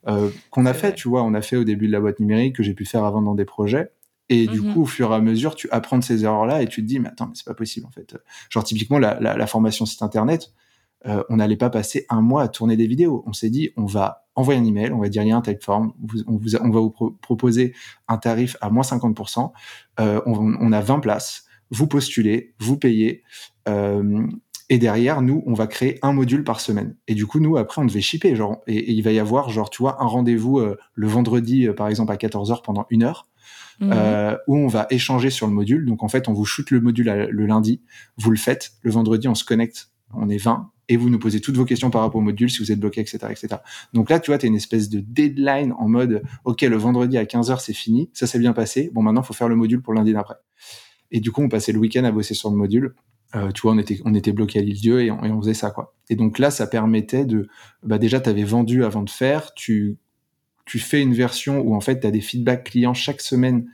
[0.50, 1.24] qu'on a fait, tu vois.
[1.24, 3.36] On a fait au début de la boîte numérique que j'ai pu faire avant dans
[3.36, 3.92] des projets.
[4.30, 4.74] Et du mhm.
[4.74, 7.00] coup, au fur et à mesure, tu apprends de ces erreurs-là et tu te dis,
[7.00, 8.16] mais attends, mais c'est pas possible en fait.
[8.50, 10.54] Genre typiquement la, la, la formation site internet,
[11.06, 13.24] euh, on n'allait pas passer un mois à tourner des vidéos.
[13.28, 15.42] On s'est dit, on va envoyer un email, on va dire il y a un
[15.42, 15.94] typeform,
[16.28, 16.92] on, vous, on va vous
[17.22, 17.74] proposer
[18.08, 19.52] un tarif à moins 50%,
[20.00, 23.24] euh, on, a 20 places, vous postulez, vous payez,
[23.68, 24.26] euh,
[24.70, 26.96] et derrière, nous, on va créer un module par semaine.
[27.08, 29.70] Et du coup, nous, après, on devait shipper, genre, et, il va y avoir, genre,
[29.70, 30.62] tu vois, un rendez-vous
[30.94, 33.28] le vendredi, par exemple, à 14h pendant une heure.
[33.80, 33.92] Mmh.
[34.48, 35.86] où on va échanger sur le module.
[35.86, 37.82] Donc en fait, on vous shoot le module le lundi,
[38.18, 38.74] vous le faites.
[38.84, 39.90] Le vendredi, on se connecte.
[40.14, 42.60] On est 20 et vous nous posez toutes vos questions par rapport au module, si
[42.60, 43.48] vous êtes bloqué, etc., etc.
[43.94, 47.18] Donc là, tu vois, tu as une espèce de deadline en mode, OK, le vendredi
[47.18, 49.94] à 15h, c'est fini, ça s'est bien passé, bon, maintenant, faut faire le module pour
[49.94, 50.36] lundi d'après.
[51.10, 52.94] Et du coup, on passait le week-end à bosser sur le module.
[53.36, 55.74] Euh, tu vois, on était, on bloqué à l'île-dieu et, on faisait ça.
[56.12, 57.48] Et donc là, ça permettait de,
[57.82, 59.98] bah déjà, tu avais vendu avant de faire, tu,
[60.66, 63.66] tu fais une version où en fait, tu as des feedbacks clients chaque semaine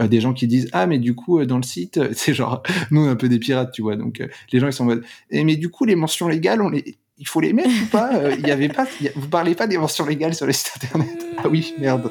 [0.00, 3.02] euh, des gens qui disent ah mais du coup dans le site c'est genre nous
[3.02, 5.56] un peu des pirates tu vois donc les gens ils sont en mode eh, mais
[5.56, 8.14] du coup les mentions légales on les il faut les mettre ou pas?
[8.14, 11.26] Euh, Il y avait pas, vous parlez pas des mentions légales sur les sites internet
[11.38, 12.10] Ah oui, merde.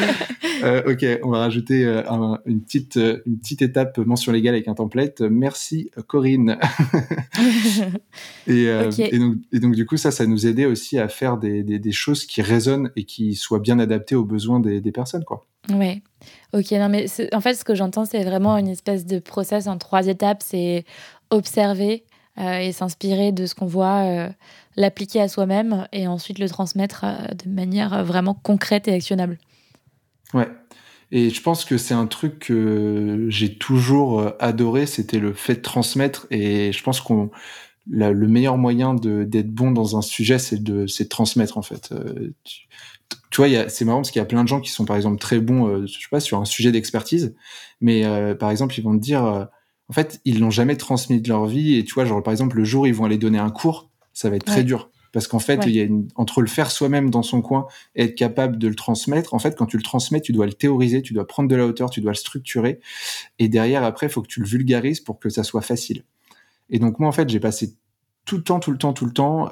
[0.64, 2.02] euh, ok, on va rajouter euh,
[2.46, 5.20] une petite une petite étape mention légale avec un template.
[5.20, 6.58] Merci Corinne.
[8.48, 11.62] et, et, donc, et, donc, du coup ça, ça nous aidait aussi à faire des,
[11.62, 15.24] des, des, choses qui résonnent et qui soient bien adaptées aux besoins des, des personnes,
[15.24, 15.46] quoi.
[15.70, 16.02] Ouais.
[16.52, 19.78] Ok, non mais en fait ce que j'entends c'est vraiment une espèce de process en
[19.78, 20.42] trois étapes.
[20.44, 20.84] C'est
[21.30, 22.04] observer,
[22.36, 24.28] et s'inspirer de ce qu'on voit, euh,
[24.76, 29.38] l'appliquer à soi-même et ensuite le transmettre euh, de manière vraiment concrète et actionnable.
[30.32, 30.48] Ouais.
[31.12, 35.60] Et je pense que c'est un truc que j'ai toujours adoré, c'était le fait de
[35.60, 36.26] transmettre.
[36.30, 37.30] Et je pense qu'on
[37.88, 41.94] le meilleur moyen d'être bon dans un sujet, c'est de, de transmettre en fait.
[43.30, 45.18] tu, vois, c'est marrant parce qu'il y a plein de gens qui sont par exemple
[45.18, 47.36] très bons, je sais pas, sur un sujet d'expertise,
[47.80, 48.02] mais
[48.34, 49.46] par exemple ils vont te dire
[49.88, 51.76] en fait, ils l'ont jamais transmis de leur vie.
[51.76, 53.90] Et tu vois, genre, par exemple, le jour où ils vont aller donner un cours,
[54.12, 54.90] ça va être très dur.
[55.12, 58.04] Parce qu'en fait, il y a une, entre le faire soi-même dans son coin et
[58.04, 61.02] être capable de le transmettre, en fait, quand tu le transmets, tu dois le théoriser,
[61.02, 62.80] tu dois prendre de la hauteur, tu dois le structurer.
[63.38, 66.02] Et derrière, après, il faut que tu le vulgarises pour que ça soit facile.
[66.68, 67.76] Et donc, moi, en fait, j'ai passé
[68.24, 69.48] tout le temps, tout le temps, tout le temps,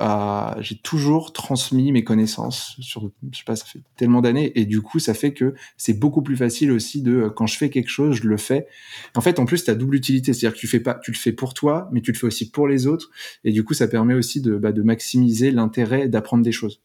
[0.61, 4.81] j'ai toujours transmis mes connaissances sur, je sais pas, ça fait tellement d'années, et du
[4.81, 8.17] coup, ça fait que c'est beaucoup plus facile aussi de, quand je fais quelque chose,
[8.17, 8.67] je le fais.
[9.15, 11.17] En fait, en plus, tu as double utilité, c'est-à-dire que tu fais pas, tu le
[11.17, 13.11] fais pour toi, mais tu le fais aussi pour les autres,
[13.45, 16.81] et du coup, ça permet aussi de, bah, de maximiser l'intérêt d'apprendre des choses.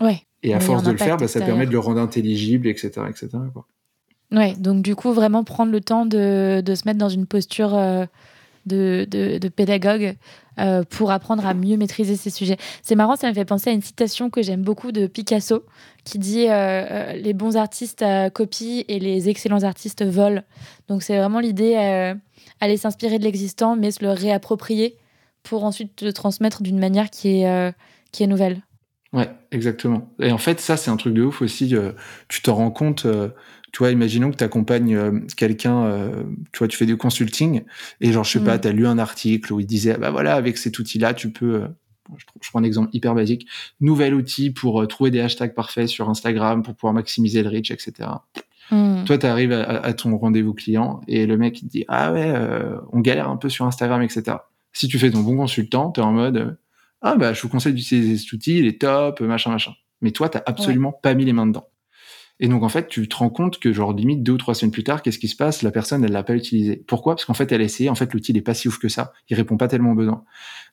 [0.00, 0.22] Ouais.
[0.44, 3.28] Et à force de le faire, bah, ça permet de le rendre intelligible, etc., etc.
[3.52, 3.66] Quoi.
[4.30, 7.74] Ouais, donc du coup, vraiment prendre le temps de, de se mettre dans une posture
[7.74, 8.04] euh,
[8.66, 10.16] de, de, de pédagogue
[10.60, 12.56] euh, pour apprendre à mieux maîtriser ces sujets.
[12.82, 15.64] C'est marrant, ça me fait penser à une citation que j'aime beaucoup de Picasso
[16.04, 20.42] qui dit euh, euh, Les bons artistes copient et les excellents artistes volent.
[20.86, 22.14] Donc c'est vraiment l'idée
[22.60, 24.96] aller s'inspirer de l'existant mais se le réapproprier
[25.42, 27.74] pour ensuite le transmettre d'une manière qui est,
[28.12, 28.62] qui est nouvelle.
[29.12, 30.08] Ouais, exactement.
[30.20, 31.74] Et en fait, ça, c'est un truc de ouf aussi.
[32.28, 33.06] tu te rends compte,
[33.74, 37.64] tu vois, imaginons que tu accompagnes euh, quelqu'un, euh, tu vois, tu fais du consulting
[38.00, 38.60] et genre, je sais pas, mm.
[38.60, 41.54] tu as lu un article où il disait, bah voilà, avec cet outil-là, tu peux,
[41.56, 41.68] euh,
[42.16, 43.48] je, prends un exemple hyper basique,
[43.80, 48.10] nouvel outil pour trouver des hashtags parfaits sur Instagram pour pouvoir maximiser le reach, etc.
[48.70, 49.02] Mm.
[49.06, 52.32] Toi, tu arrives à, ton rendez-vous client et le mec il te dit, ah ouais,
[52.92, 54.36] on galère un peu sur Instagram, etc.
[54.72, 56.58] Si tu fais ton bon consultant, tu es en mode,
[57.02, 59.72] ah bah, je vous conseille d'utiliser cet outil, il est top, machin, machin.
[60.00, 61.66] Mais toi, tu absolument pas mis les mains dedans.
[62.40, 64.72] Et donc, en fait, tu te rends compte que, genre, limite, deux ou trois semaines
[64.72, 65.62] plus tard, qu'est-ce qui se passe?
[65.62, 66.76] La personne, elle l'a pas utilisé.
[66.88, 67.14] Pourquoi?
[67.14, 67.88] Parce qu'en fait, elle a essayé.
[67.90, 69.12] En fait, l'outil n'est pas si ouf que ça.
[69.28, 70.24] Il répond pas tellement aux besoins.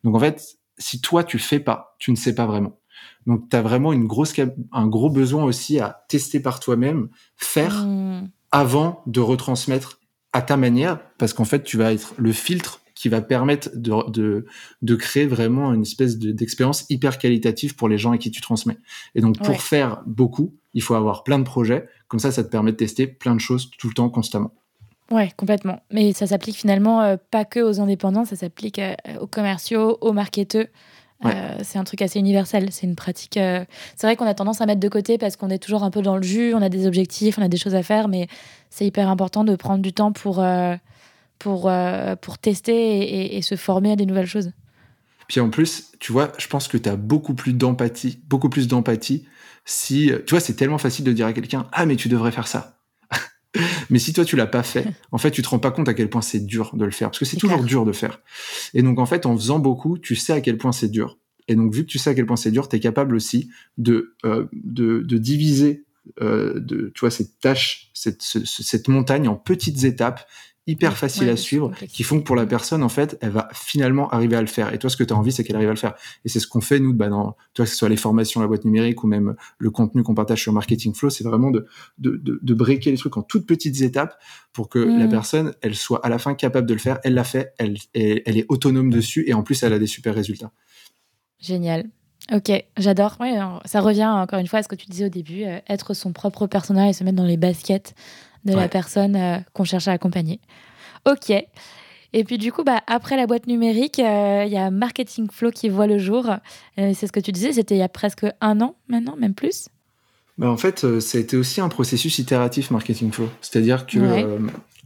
[0.04, 2.80] Donc, en fait, si toi, tu fais pas, tu ne sais pas vraiment.
[3.28, 4.34] Donc, tu as vraiment une grosse,
[4.72, 8.30] un gros besoin aussi à tester par toi-même, faire mmh.
[8.52, 10.00] avant de retransmettre
[10.34, 14.10] à ta manière, parce qu'en fait, tu vas être le filtre qui va permettre de,
[14.12, 14.46] de,
[14.82, 18.78] de créer vraiment une espèce d'expérience hyper qualitative pour les gens à qui tu transmets.
[19.16, 21.88] Et donc, pour faire beaucoup, il faut avoir plein de projets.
[22.08, 24.52] Comme ça, ça te permet de tester plein de choses tout le temps, constamment.
[25.12, 25.82] Ouais, complètement.
[25.92, 30.14] Mais ça s'applique finalement euh, pas que aux indépendants, ça s'applique euh, aux commerciaux, aux
[30.14, 30.68] marketeurs.
[31.24, 32.70] Euh, c'est un truc assez universel.
[32.72, 33.34] C'est une pratique.
[33.34, 33.68] C'est
[34.02, 36.16] vrai qu'on a tendance à mettre de côté parce qu'on est toujours un peu dans
[36.16, 38.28] le jus, on a des objectifs, on a des choses à faire, mais
[38.72, 40.44] c'est hyper important de prendre du temps pour,
[41.38, 41.72] pour,
[42.22, 44.52] pour tester et, et, se former à des nouvelles choses.
[45.28, 48.68] Puis en plus, tu vois, je pense que tu as beaucoup plus d'empathie, beaucoup plus
[48.68, 49.28] d'empathie
[49.66, 52.48] si, tu vois, c'est tellement facile de dire à quelqu'un, ah, mais tu devrais faire
[52.48, 52.80] ça.
[53.90, 55.94] mais si toi tu l'as pas fait, en fait, tu te rends pas compte à
[55.94, 58.22] quel point c'est dur de le faire, parce que c'est toujours dur de faire.
[58.74, 61.18] Et donc, en fait, en faisant beaucoup, tu sais à quel point c'est dur.
[61.48, 63.50] Et donc, vu que tu sais à quel point c'est dur, tu es capable aussi
[63.78, 65.86] de, euh, de, de, diviser,
[66.22, 70.28] euh, de, tu vois, cette tâche, cette, cette montagne en petites étapes
[70.68, 74.10] hyper facile à suivre, qui font que pour la personne, en fait, elle va finalement
[74.10, 74.74] arriver à le faire.
[74.74, 75.96] Et toi, ce que tu as envie, c'est qu'elle arrive à le faire.
[76.24, 78.48] Et c'est ce qu'on fait, nous, bah, dans, toi, que ce soit les formations, la
[78.48, 81.66] boîte numérique ou même le contenu qu'on partage sur Marketing Flow, c'est vraiment de,
[81.98, 84.18] de, de, de breaker les trucs en toutes petites étapes
[84.54, 85.10] pour que la mmh.
[85.10, 87.00] personne, elle soit à la fin capable de le faire.
[87.04, 90.14] Elle l'a fait, elle, elle, est autonome dessus et en plus, elle a des super
[90.14, 90.52] résultats.
[91.40, 91.90] Génial.
[92.32, 93.18] Ok, j'adore.
[93.20, 95.94] Ouais, ça revient encore une fois à ce que tu disais au début, euh, être
[95.94, 97.94] son propre personnage et se mettre dans les baskets
[98.46, 100.40] de la personne euh, qu'on cherche à accompagner.
[101.10, 101.32] Ok.
[102.14, 105.52] Et puis du coup, bah, après la boîte numérique, euh, il y a Marketing Flow
[105.52, 106.30] qui voit le jour.
[106.30, 109.34] Euh, c'est ce que tu disais, c'était il y a presque un an maintenant, même
[109.34, 109.70] plus?
[110.38, 113.30] Bah, en fait, ça a été aussi un processus itératif Marketing Flow.
[113.42, 114.40] C'est-à-dire que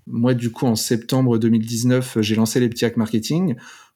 [0.08, 3.56] moi, du coup, en septembre 2019, j'ai lancé les petits hacks marketing.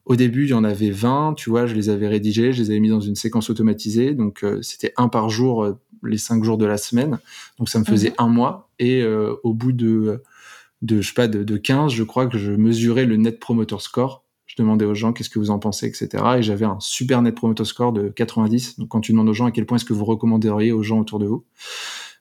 [0.10, 2.72] Au début, il y en avait 20, tu vois, je les avais rédigés, je les
[2.72, 4.13] avais mis dans une séquence automatisée.
[4.13, 7.19] Donc, c'était un par jour les cinq jours de la semaine.
[7.58, 8.15] Donc ça me faisait mhm.
[8.19, 8.69] un mois.
[8.80, 10.22] Et euh, au bout de
[10.82, 13.76] de, je sais pas, de, de 15, je crois que je mesurais le net promoter
[13.80, 14.24] score.
[14.45, 16.24] Je demandais aux gens qu'est-ce que vous en pensez, etc.
[16.38, 18.80] Et j'avais un super net promoter score de 90.
[18.80, 21.00] Donc quand tu demandes aux gens à quel point est-ce que vous recommanderiez aux gens
[21.00, 21.43] autour de vous.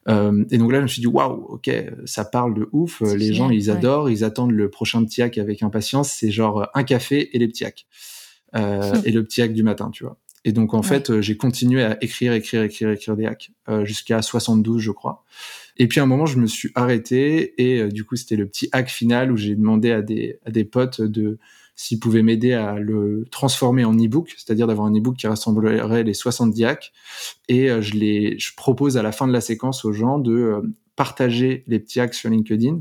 [0.09, 1.71] Euh, et donc là, je me suis dit, waouh, ok,
[2.07, 3.01] ça parle de ouf.
[3.01, 6.11] Les gens, ils adorent, ils attendent le prochain petit hack avec impatience.
[6.11, 7.87] C'est genre un café et les petits hacks.
[8.57, 10.19] Euh, et le petit hack du matin, tu vois.
[10.45, 13.85] Et donc, en fait, euh, j'ai continué à écrire, écrire, écrire, écrire des hacks euh,
[13.85, 15.25] jusqu'à 72, je crois.
[15.77, 18.69] Et puis, à un moment, je me suis arrêté et du coup, c'était le petit
[18.73, 21.39] hack final où j'ai demandé à des, à des potes de
[21.81, 26.13] s'ils pouvaient m'aider à le transformer en e-book, c'est-à-dire d'avoir un e-book qui rassemblerait les
[26.13, 26.93] 70 hacks.
[27.49, 30.61] Et je les, je propose à la fin de la séquence aux gens de
[30.97, 32.81] partager les petits hacks sur LinkedIn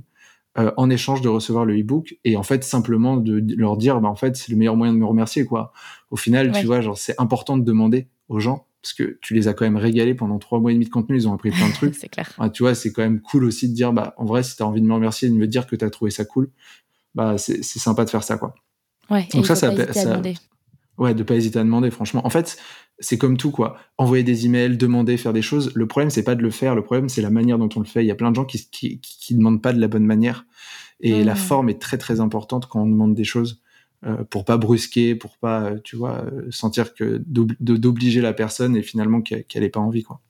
[0.57, 4.09] euh, en échange de recevoir le e-book et en fait simplement de, leur dire bah
[4.09, 5.71] en fait c'est le meilleur moyen de me remercier quoi.
[6.09, 9.47] Au final, tu vois, genre c'est important de demander aux gens parce que tu les
[9.47, 11.67] as quand même régalés pendant trois mois et demi de contenu, ils ont appris plein
[11.67, 11.93] de trucs.
[11.99, 12.33] c'est clair.
[12.53, 14.65] tu vois, c'est quand même cool aussi de dire bah en vrai si tu as
[14.65, 16.49] envie de me remercier et de me dire que tu as trouvé ça cool,
[17.13, 18.55] bah c'est sympa de faire ça quoi.
[19.09, 20.21] Ouais, Donc ça ça, ça
[20.97, 22.25] Ouais, de pas hésiter à demander, franchement.
[22.25, 22.57] En fait,
[22.99, 23.77] c'est comme tout, quoi.
[23.99, 25.71] Envoyer des emails, demander, faire des choses.
[25.75, 26.73] Le problème, c'est pas de le faire.
[26.73, 28.03] Le problème, c'est la manière dont on le fait.
[28.03, 30.45] Il y a plein de gens qui, qui, qui demandent pas de la bonne manière.
[30.99, 31.37] Et la mmh.
[31.37, 33.61] forme est très, très importante quand on demande des choses.
[34.05, 38.75] Euh, pour pas brusquer, pour pas, euh, tu vois, euh, sentir que d'obliger la personne
[38.75, 40.21] et finalement qu'elle n'ait pas envie, quoi.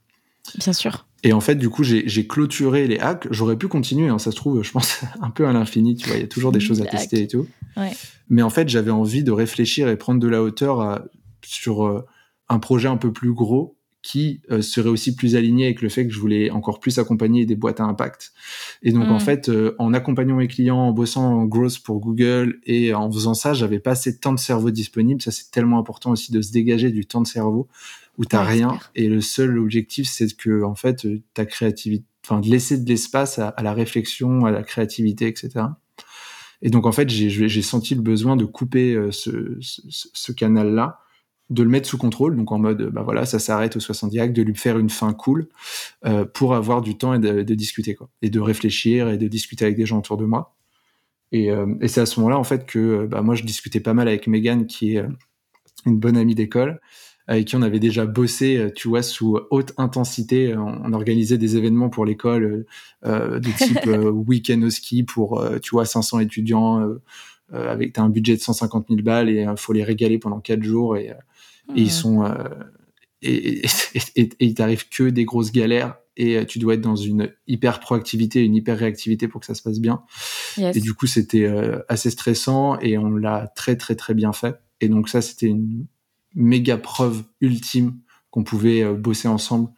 [0.58, 1.06] Bien sûr.
[1.24, 3.28] Et en fait, du coup, j'ai clôturé les hacks.
[3.32, 6.18] J'aurais pu continuer, hein, ça se trouve, je pense, un peu à l'infini, tu vois,
[6.18, 7.48] il y a toujours des choses à tester et tout.
[7.76, 7.92] Ouais.
[8.30, 11.02] Mais en fait, j'avais envie de réfléchir et prendre de la hauteur
[11.44, 12.06] sur
[12.50, 13.78] un projet un peu plus gros
[14.08, 17.46] qui euh, serait aussi plus aligné avec le fait que je voulais encore plus accompagner
[17.46, 18.32] des boîtes à impact.
[18.82, 19.20] Et donc en mm.
[19.20, 23.34] fait, euh, en accompagnant mes clients, en bossant en growth pour Google et en faisant
[23.34, 25.22] ça, j'avais pas assez de temps de cerveau disponible.
[25.22, 27.68] Ça c'est tellement important aussi de se dégager du temps de cerveau
[28.18, 28.80] où t'as rien.
[28.96, 33.40] Et le seul objectif, c'est que en fait ta créativité, enfin de laisser de l'espace
[33.40, 35.66] à, la réflexion, à la créativité, etc.
[36.62, 41.00] Et donc en fait, j'ai senti le besoin de couper euh, ce, ce, ce canal-là
[41.50, 44.36] de le mettre sous contrôle, donc en mode, bah voilà, ça s'arrête au 70 actes,
[44.36, 45.48] de lui faire une fin cool
[46.06, 49.66] euh, pour avoir du temps et de, discuter quoi, et de réfléchir et de discuter
[49.66, 50.56] avec des gens autour de moi.
[51.32, 53.94] Et, euh, et c'est à ce moment-là en fait que bah, moi je discutais pas
[53.94, 55.08] mal avec Megan, qui est euh,
[55.86, 56.82] une bonne amie d'école,
[57.28, 60.56] avec qui on avait déjà bossé, tu vois, sous haute intensité.
[60.56, 62.66] On, organisait des événements pour l'école
[63.06, 63.86] euh, de type
[64.28, 66.98] week-end au ski pour, tu vois, 500 étudiants.
[67.52, 70.98] avec un budget de 150 000 balles et il faut les régaler pendant quatre jours
[70.98, 71.14] et
[71.76, 72.50] et ils sont euh,
[73.22, 73.66] et,
[74.16, 77.80] et, il t'arrive que des grosses galères et euh, tu dois être dans une hyper
[77.80, 80.04] proactivité, une hyper réactivité pour que ça se passe bien.
[80.58, 84.60] Et du coup, c'était euh, assez stressant et on l'a très très très bien fait.
[84.82, 85.86] Et donc ça, c'était une
[86.38, 89.70] méga preuve ultime qu'on pouvait bosser ensemble.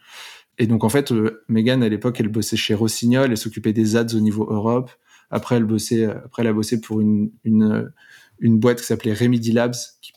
[0.58, 1.12] Et donc en fait,
[1.48, 4.92] Megan à l'époque, elle bossait chez Rossignol, elle s'occupait des ads au niveau Europe.
[5.32, 7.92] Après, elle bossait, après elle a bossé pour une une,
[8.40, 10.12] une boîte qui s'appelait Remedy Labs, qui,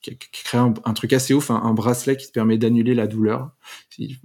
[0.00, 3.50] qui, crée un, truc assez ouf, un, bracelet qui te permet d'annuler la douleur.
[3.98, 4.18] Ils,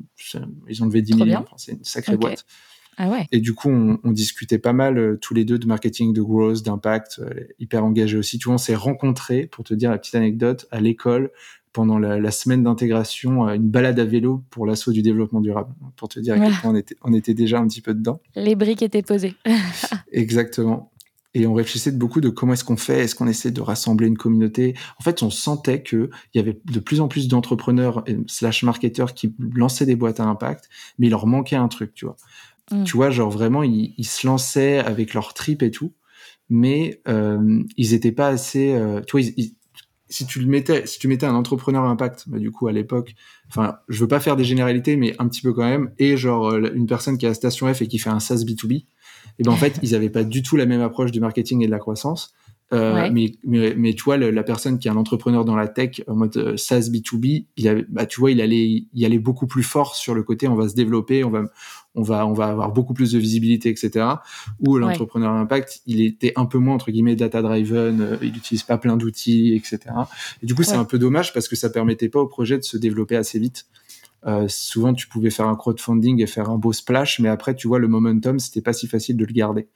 [0.81, 2.45] ont levé 10 millions, c'est une sacrée boîte.
[2.97, 3.27] Ah ouais.
[3.31, 6.21] Et du coup, on, on discutait pas mal euh, tous les deux de marketing, de
[6.21, 7.29] growth, d'impact, euh,
[7.59, 8.37] hyper engagés aussi.
[8.37, 11.31] Tu vois, on s'est rencontrés, pour te dire la petite anecdote, à l'école
[11.71, 15.73] pendant la, la semaine d'intégration, une balade à vélo pour l'assaut du développement durable.
[15.95, 18.21] Pour te dire à quel point on était, on était déjà un petit peu dedans.
[18.35, 19.33] Les briques étaient posées.
[20.11, 20.91] Exactement
[21.33, 24.17] et on réfléchissait beaucoup de comment est-ce qu'on fait, est-ce qu'on essaie de rassembler une
[24.17, 24.75] communauté.
[24.99, 29.13] En fait, on sentait que il y avait de plus en plus d'entrepreneurs slash marketeurs
[29.13, 32.15] qui lançaient des boîtes à impact, mais il leur manquait un truc, tu vois.
[32.71, 32.83] Mm.
[32.83, 35.93] Tu vois, genre vraiment, ils, se lançaient avec leur trip et tout,
[36.49, 38.73] mais euh, ils étaient pas assez.
[38.73, 39.31] Euh, tu vois,
[40.09, 43.15] si tu le mettais, si tu mettais un entrepreneur impact, bah, du coup à l'époque,
[43.49, 46.51] enfin, je veux pas faire des généralités, mais un petit peu quand même, et genre
[46.51, 48.85] euh, une personne qui a Station F et qui fait un SaaS B2B,
[49.39, 51.65] et ben en fait, ils n'avaient pas du tout la même approche du marketing et
[51.65, 52.33] de la croissance.
[52.71, 56.01] Euh, mais, mais, mais, tu vois, la personne qui est un entrepreneur dans la tech
[56.07, 59.45] en mode euh, SaaS B2B, il avait, bah, tu vois, il allait, il allait beaucoup
[59.45, 61.43] plus fort sur le côté, on va se développer, on va,
[61.95, 64.05] on va, on va avoir beaucoup plus de visibilité, etc.
[64.59, 68.63] Ou l'entrepreneur impact, il était un peu moins, entre guillemets, data driven, euh, il n'utilise
[68.63, 69.79] pas plein d'outils, etc.
[70.41, 72.63] Et du coup, c'est un peu dommage parce que ça permettait pas au projet de
[72.63, 73.65] se développer assez vite.
[74.25, 77.67] Euh, souvent, tu pouvais faire un crowdfunding et faire un beau splash, mais après, tu
[77.67, 79.67] vois, le momentum, c'était pas si facile de le garder.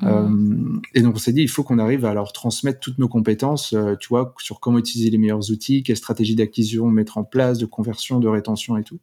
[0.00, 0.06] Mmh.
[0.06, 3.08] Euh, et donc, on s'est dit, il faut qu'on arrive à leur transmettre toutes nos
[3.08, 7.24] compétences, euh, tu vois, sur comment utiliser les meilleurs outils, quelle stratégie d'acquisition mettre en
[7.24, 9.00] place, de conversion, de rétention et tout.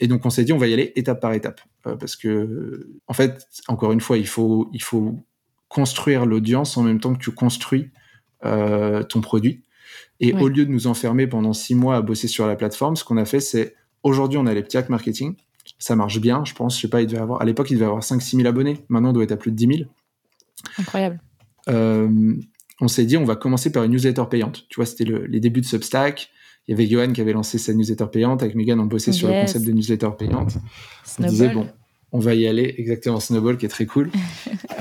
[0.00, 3.14] Et donc, on s'est dit, on va y aller étape par étape, parce que, en
[3.14, 5.18] fait, encore une fois, il faut, il faut
[5.66, 7.90] construire l'audience en même temps que tu construis
[8.42, 9.64] ton produit.
[10.20, 13.02] Et au lieu de nous enfermer pendant six mois à bosser sur la plateforme, ce
[13.02, 15.34] qu'on a fait, c'est Aujourd'hui, on a les petits hacks marketing.
[15.78, 16.76] Ça marche bien, je pense.
[16.76, 18.84] Je sais pas, il devait avoir, à l'époque, il devait avoir 5-6 000 abonnés.
[18.88, 19.90] Maintenant, on doit être à plus de 10 000.
[20.78, 21.20] Incroyable.
[21.68, 24.66] on s'est dit, on va commencer par une newsletter payante.
[24.68, 26.30] Tu vois, c'était les débuts de Substack.
[26.66, 28.42] Il y avait Johan qui avait lancé sa newsletter payante.
[28.42, 30.54] Avec Megan, on bossait sur le concept de newsletter payante.
[31.18, 31.68] On disait, bon,
[32.12, 32.74] on va y aller.
[32.78, 34.10] Exactement, Snowball, qui est très cool.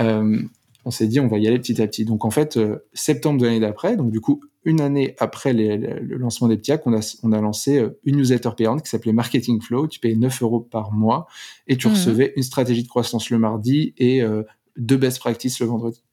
[0.88, 2.06] on s'est dit on va y aller petit à petit.
[2.06, 6.18] Donc en fait, euh, septembre de l'année d'après, donc du coup une année après le
[6.18, 9.62] lancement des petits on a, on a lancé euh, une newsletter payante qui s'appelait Marketing
[9.62, 9.88] Flow.
[9.88, 11.26] Tu payais 9 euros par mois
[11.68, 11.94] et tu mhm.
[11.94, 14.44] recevais une stratégie de croissance le mardi et euh,
[14.76, 16.04] deux best practices le vendredi.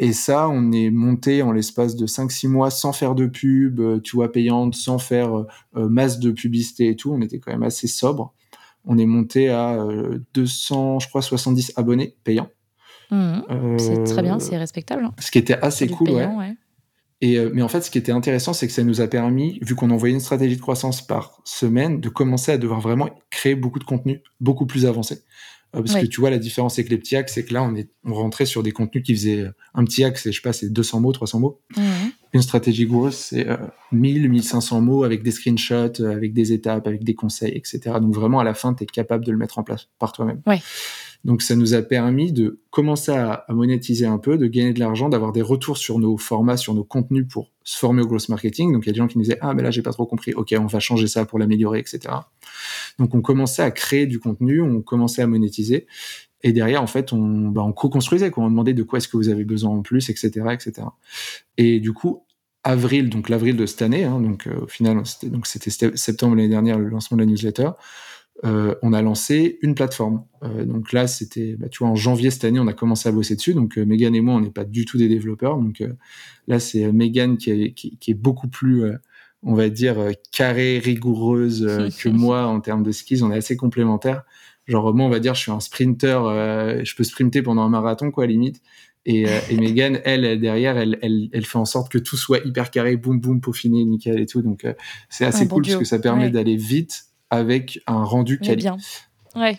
[0.00, 4.16] et ça, on est monté en l'espace de 5-6 mois sans faire de pub, tu
[4.16, 7.12] vois, payante, sans faire masse de publicité et tout.
[7.12, 8.34] On était quand même assez sobre.
[8.84, 9.78] On est monté à
[10.34, 12.50] 200, je crois, 70 abonnés payants.
[13.12, 13.78] Mmh.
[13.78, 15.04] c'est très bien, c'est respectable.
[15.04, 15.14] Hein.
[15.20, 16.56] Ce qui était assez cool, ouais.
[17.24, 19.58] Et, euh, mais en fait, ce qui était intéressant, c'est que ça nous a permis,
[19.62, 23.54] vu qu'on envoyait une stratégie de croissance par semaine, de commencer à devoir vraiment créer
[23.54, 25.22] beaucoup de contenu, beaucoup plus avancé.
[25.74, 27.74] Euh, parce que tu vois, la différence avec les petits hacks, c'est que là, on,
[27.76, 30.42] est, on rentrait sur des contenus qui faisaient euh, un petit hack, c'est, je sais
[30.42, 31.62] pas, c'est 200 mots, 300 mots.
[31.78, 31.82] Mmh.
[32.34, 33.46] Une stratégie grosse, c'est
[33.92, 37.80] 1000, 1500 mots avec des screenshots, avec des étapes, avec des conseils, etc.
[38.02, 40.42] Donc vraiment, à la fin, tu es capable de le mettre en place par toi-même.
[40.46, 40.60] Ouais.
[41.24, 45.08] Donc ça nous a permis de commencer à, monétiser un peu, de gagner de l'argent,
[45.08, 48.72] d'avoir des retours sur nos formats, sur nos contenus pour se former au growth marketing.
[48.72, 50.06] Donc il y a des gens qui nous disaient ah mais là j'ai pas trop
[50.06, 52.00] compris, ok on va changer ça pour l'améliorer, etc.
[52.98, 55.86] Donc on commençait à créer du contenu, on commençait à monétiser.
[56.46, 58.30] Et derrière, en fait, on, bah, on co-construisait.
[58.36, 60.86] On demandait de quoi est-ce que vous avez besoin en plus, etc., etc.
[61.56, 62.26] Et du coup,
[62.64, 66.36] avril, donc l'avril de cette année, hein, donc euh, au final, c'était donc c'était septembre
[66.36, 67.70] l'année dernière le lancement de la newsletter.
[68.44, 70.24] Euh, on a lancé une plateforme.
[70.42, 73.12] Euh, donc là, c'était, bah, tu vois, en janvier cette année, on a commencé à
[73.12, 73.54] bosser dessus.
[73.54, 75.56] Donc euh, Megan et moi, on n'est pas du tout des développeurs.
[75.56, 75.82] Donc
[76.46, 78.84] là, c'est Megan qui est, qui, est, beaucoup plus,
[79.42, 79.96] on va dire,
[80.30, 81.66] carrée, rigoureuse
[81.98, 83.22] que moi en termes de skis.
[83.22, 84.24] On est assez complémentaires.
[84.66, 86.20] Genre moi, on va dire, je suis un sprinter.
[86.84, 88.60] je peux sprinter pendant un marathon, quoi, à limite.
[89.06, 92.70] Et, et Megan, elle, derrière, elle, elle, elle, fait en sorte que tout soit hyper
[92.70, 94.42] carré, boum, boum, peaufiné, nickel et tout.
[94.42, 94.66] Donc
[95.08, 98.68] c'est assez cool parce que ça permet d'aller vite avec un rendu quali.
[99.36, 99.58] Ouais.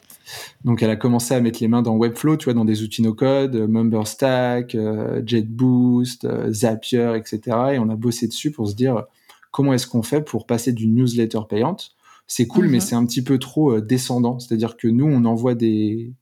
[0.64, 3.02] Donc elle a commencé à mettre les mains dans Webflow, tu vois, dans des outils
[3.02, 7.40] no-code, euh, MemberStack, euh, JetBoost, euh, Zapier, etc.
[7.74, 9.04] Et on a bossé dessus pour se dire
[9.52, 11.92] comment est-ce qu'on fait pour passer d'une newsletter payante?
[12.28, 12.82] C'est cool, mais mhm.
[12.82, 14.40] c'est un petit peu trop descendant.
[14.40, 16.14] C'est-à-dire que nous, on envoie des,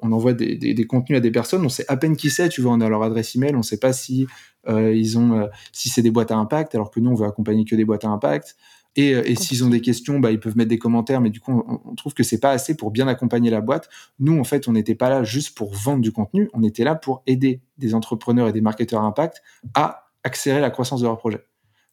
[0.00, 2.60] on envoie des, des, contenus à des personnes, on sait à peine qui c'est, tu
[2.60, 4.26] vois, on a leur adresse email, on sait pas si
[4.68, 7.74] ils ont, si c'est des boîtes à impact, alors que nous, on veut accompagner que
[7.74, 8.56] des boîtes à impact.
[8.96, 11.40] Et, euh, et s'ils ont des questions, bah, ils peuvent mettre des commentaires, mais du
[11.40, 13.88] coup, on, trouve que c'est pas assez pour bien accompagner la boîte.
[14.18, 16.94] Nous, en fait, on n'était pas là juste pour vendre du contenu, on était là
[16.94, 19.42] pour aider des entrepreneurs et des marketeurs à impact
[19.74, 21.44] à accélérer la croissance de leur projet.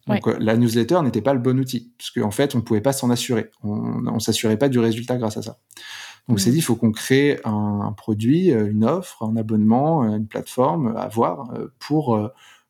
[0.07, 2.81] Donc euh, la newsletter n'était pas le bon outil, parce qu'en fait, on ne pouvait
[2.81, 3.51] pas s'en assurer.
[3.63, 5.59] On ne s'assurait pas du résultat grâce à ça.
[6.29, 6.53] Donc, c'est mmh.
[6.53, 11.09] dit, il faut qu'on crée un, produit, euh, une offre, un abonnement, une plateforme à
[11.09, 12.17] voir pour,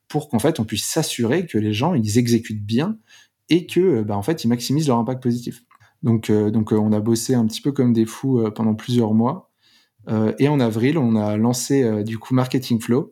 [0.07, 2.97] pour qu'en fait, on puisse s'assurer que les gens, ils exécutent bien
[3.49, 5.63] et que euh, bah, en fait ils maximisent leur impact positif.
[6.01, 9.13] Donc, euh, donc euh, on a bossé un petit peu comme des fous pendant plusieurs
[9.13, 9.51] mois.
[10.37, 13.11] et en avril, on a lancé du coup Marketing Flow,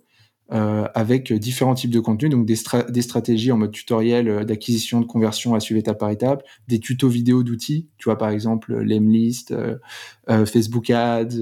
[0.49, 2.57] avec différents types de contenus, donc des,
[2.89, 7.07] des stratégies en mode tutoriel d'acquisition, de conversion à suivre étape par étape, des tutos
[7.07, 9.55] vidéo d'outils, tu vois par exemple Lemlist,
[10.27, 11.39] Facebook Ads,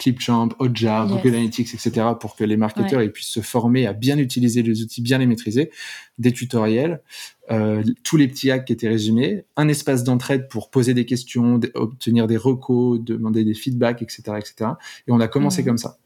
[0.00, 4.62] Clipchamp, Hotjar, Google Analytics, etc., pour que les marketeurs puissent se former à bien utiliser
[4.62, 5.70] les outils, bien les maîtriser,
[6.18, 7.02] des tutoriels,
[7.50, 11.60] euh, tous les petits hacks qui étaient résumés, un espace d'entraide pour poser des questions,
[11.74, 14.70] obtenir des recos, demander des feedbacks, etc., etc.
[15.06, 15.98] Et on a commencé comme ça.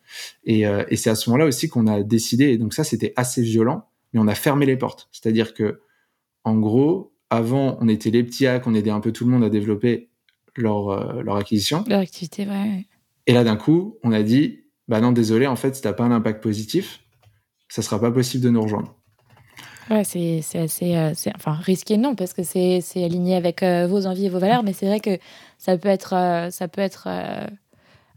[0.44, 3.12] Et, euh, et c'est à ce moment-là aussi qu'on a décidé, et donc ça c'était
[3.14, 5.09] assez violent, mais on a fermé les portes.
[5.12, 5.80] C'est-à-dire que,
[6.42, 9.44] en gros, avant, on était les petits hacks, on aidait un peu tout le monde
[9.44, 10.09] à développer
[10.57, 11.85] leur, euh, leur acquisition.
[11.87, 12.87] Leur activité, ouais.
[13.26, 16.04] Et là, d'un coup, on a dit, bah non, désolé, en fait, si t'as pas
[16.04, 17.00] un impact positif,
[17.68, 18.94] ça sera pas possible de nous rejoindre.
[19.90, 24.26] Ouais, c'est assez, euh, enfin risqué non parce que c'est aligné avec euh, vos envies
[24.26, 25.18] et vos valeurs, mais c'est vrai que
[25.58, 27.08] ça peut être, euh, ça peut être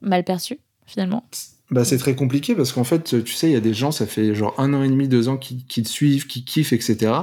[0.01, 1.25] mal perçu finalement.
[1.69, 4.05] Bah, c'est très compliqué parce qu'en fait, tu sais, il y a des gens, ça
[4.05, 7.13] fait genre un an et demi, deux ans qui, qui te suivent, qui kiffent, etc.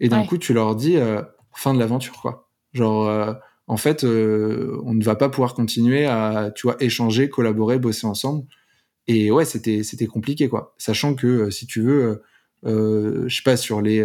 [0.00, 0.96] Et d'un coup, tu leur dis
[1.52, 2.48] fin de l'aventure, quoi.
[2.72, 3.36] Genre,
[3.66, 8.06] en fait, euh, on ne va pas pouvoir continuer à, tu vois, échanger, collaborer, bosser
[8.06, 8.46] ensemble.
[9.08, 10.74] Et ouais, c'était c'était compliqué quoi.
[10.78, 12.22] Sachant que euh, si tu veux,
[12.66, 14.04] euh, je sais pas sur les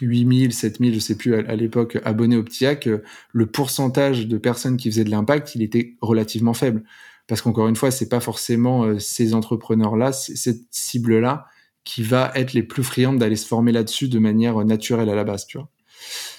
[0.00, 2.88] 8000, 7000, je sais plus à, l'époque abonnés au Ptiac,
[3.32, 6.84] le pourcentage de personnes qui faisaient de l'impact, il était relativement faible.
[7.26, 11.46] Parce qu'encore une fois, c'est pas forcément ces entrepreneurs-là, cette cible-là,
[11.84, 15.24] qui va être les plus friandes d'aller se former là-dessus de manière naturelle à la
[15.24, 15.68] base, tu vois.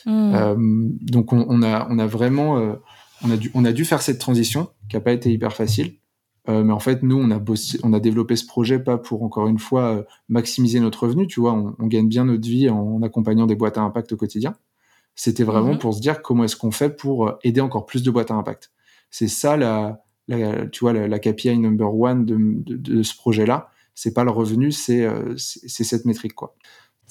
[0.05, 0.33] Hmm.
[0.35, 0.55] Euh,
[1.01, 2.73] donc on, a, on a vraiment, euh,
[3.23, 5.95] on a dû, on a dû faire cette transition qui a pas été hyper facile.
[6.49, 9.21] Euh, mais en fait, nous, on a, bossé, on a développé ce projet pas pour,
[9.21, 13.45] encore une fois, maximiser notre revenu, tu vois, on, gagne bien notre vie en accompagnant
[13.45, 14.55] des boîtes à impact au quotidien.
[15.13, 15.79] C'était vraiment mhm.
[15.79, 18.71] pour se dire comment est-ce qu'on fait pour aider encore plus de boîtes à impact.
[19.11, 20.01] C'est ça, la,
[20.71, 23.69] tu vois, la, KPI number one de, de, ce projet-là.
[23.93, 25.07] C'est pas le revenu, c'est
[25.37, 26.55] c'est cette métrique, quoi.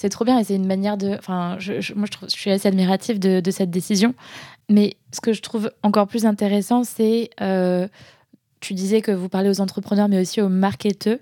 [0.00, 1.16] C'est trop bien et c'est une manière de.
[1.18, 1.58] Enfin,
[1.94, 4.14] moi, je, suis assez admirative de, cette décision.
[4.70, 7.28] Mais ce que je trouve encore plus intéressant, c'est
[8.60, 11.18] tu disais que vous parlez aux entrepreneurs, mais aussi aux marketeurs.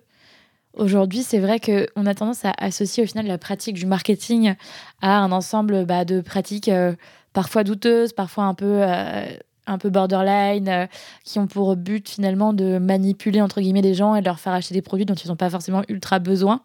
[0.74, 4.54] Aujourd'hui, c'est vrai qu'on a tendance à associer au final la pratique du marketing
[5.00, 6.94] à un ensemble bah, de pratiques euh,
[7.32, 9.26] parfois douteuses, parfois un peu, euh,
[9.66, 10.86] un peu borderline, euh,
[11.24, 14.52] qui ont pour but finalement de manipuler entre guillemets les gens et de leur faire
[14.52, 16.62] acheter des produits dont ils n'ont pas forcément ultra besoin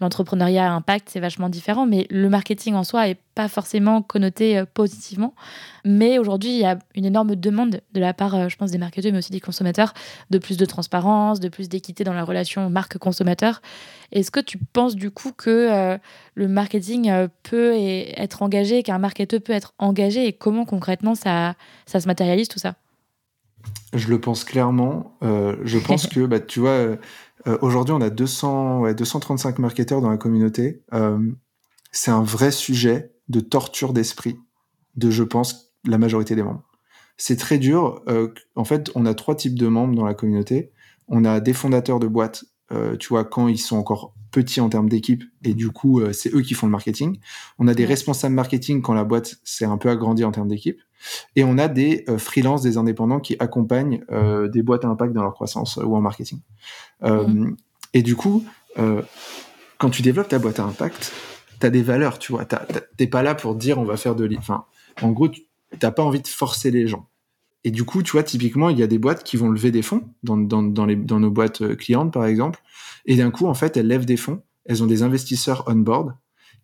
[0.00, 4.58] l'entrepreneuriat à impact, c'est vachement différent, mais le marketing en soi est pas forcément connoté
[4.58, 5.34] euh, positivement.
[5.84, 8.78] Mais aujourd'hui, il y a une énorme demande de la part, euh, je pense, des
[8.78, 9.94] marketeurs, mais aussi des consommateurs,
[10.30, 13.60] de plus de transparence, de plus d'équité dans la relation marque-consommateur.
[14.12, 15.98] Est-ce que tu penses du coup que euh,
[16.34, 21.54] le marketing peut être engagé, qu'un marketeur peut être engagé, et comment concrètement ça,
[21.86, 22.74] ça se matérialise tout ça?
[23.92, 25.12] Je le pense clairement.
[25.22, 26.96] je pense que, bah, tu vois,
[27.48, 30.82] euh, aujourd'hui, on a 200, ouais, 235 marketeurs dans la communauté.
[30.92, 31.18] Euh,
[31.90, 34.38] c'est un vrai sujet de torture d'esprit
[34.96, 36.64] de, je pense, la majorité des membres.
[37.16, 38.02] C'est très dur.
[38.08, 40.72] Euh, en fait, on a trois types de membres dans la communauté.
[41.08, 42.44] On a des fondateurs de boîtes,
[42.98, 46.42] tu vois, quand ils sont encore petits en termes d'équipe, et du coup, c'est eux
[46.42, 47.18] qui font le marketing.
[47.58, 50.78] On a des responsables marketing quand la boîte s'est un peu agrandie en termes d'équipe.
[51.36, 55.12] Et on a des euh, freelances, des indépendants qui accompagnent euh, des boîtes à impact
[55.12, 56.40] dans leur croissance euh, ou en marketing.
[57.02, 57.54] Mm.
[57.94, 58.44] Et du coup,
[59.78, 61.12] quand tu développes ta boîte à impact,
[61.60, 62.44] tu as des valeurs, tu vois.
[62.96, 64.64] T'es pas là pour dire on va faire de Enfin,
[65.02, 65.42] en gros, tu
[65.82, 67.08] n'as pas envie de forcer les gens.
[67.64, 69.82] Et du coup, tu vois, typiquement, il y a des boîtes qui vont lever des
[69.82, 72.60] fonds dans, dans, dans, les, dans nos boîtes clientes, par exemple.
[73.06, 74.42] Et d'un coup, en fait, elles lèvent des fonds.
[74.64, 76.14] Elles ont des investisseurs on board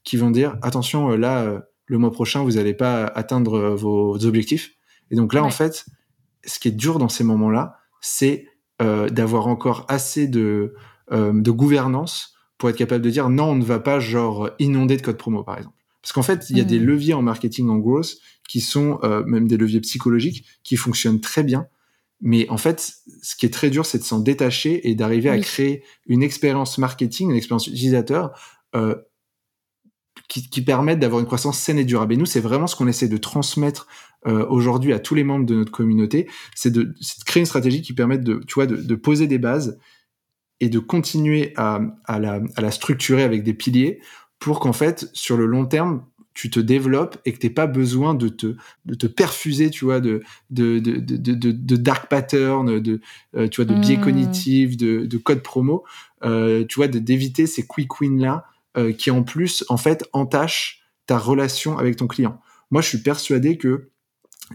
[0.04, 4.72] qui vont dire attention, là, le mois prochain, vous n'allez pas atteindre vos objectifs.
[5.10, 5.86] Et donc là, en fait,
[6.44, 8.46] ce qui est dur dans ces moments-là, c'est
[8.82, 10.74] euh, d'avoir encore assez de,
[11.12, 14.96] euh, de gouvernance pour être capable de dire non, on ne va pas genre inonder
[14.96, 15.76] de code promo, par exemple.
[16.02, 16.84] Parce qu'en fait, il y a des mmh.
[16.84, 18.16] leviers en marketing en growth
[18.48, 21.66] qui sont euh, même des leviers psychologiques qui fonctionnent très bien.
[22.20, 25.38] Mais en fait, ce qui est très dur, c'est de s'en détacher et d'arriver à
[25.38, 28.38] créer une expérience marketing, une expérience utilisateur
[28.74, 28.94] euh,
[30.34, 32.14] qui, qui permettent d'avoir une croissance saine et durable.
[32.14, 33.86] Et nous, c'est vraiment ce qu'on essaie de transmettre
[34.26, 37.82] euh, aujourd'hui à tous les membres de notre communauté, c'est de, de, créer une stratégie
[37.82, 39.78] qui permette de, tu vois, de, de poser des bases
[40.58, 44.00] et de continuer à, à, la, à, la, structurer avec des piliers
[44.40, 48.14] pour qu'en fait, sur le long terme, tu te développes et que tu pas besoin
[48.14, 48.56] de te,
[48.86, 53.00] de te perfuser, tu vois, de, de, de, de, de dark pattern, de,
[53.36, 54.00] euh, tu vois, de biais mmh.
[54.00, 55.84] cognitifs, de, de code promo,
[56.24, 58.46] euh, tu vois, d'éviter ces quick wins-là
[58.76, 62.40] euh, qui en plus en fait entache ta relation avec ton client.
[62.70, 63.90] Moi, je suis persuadé que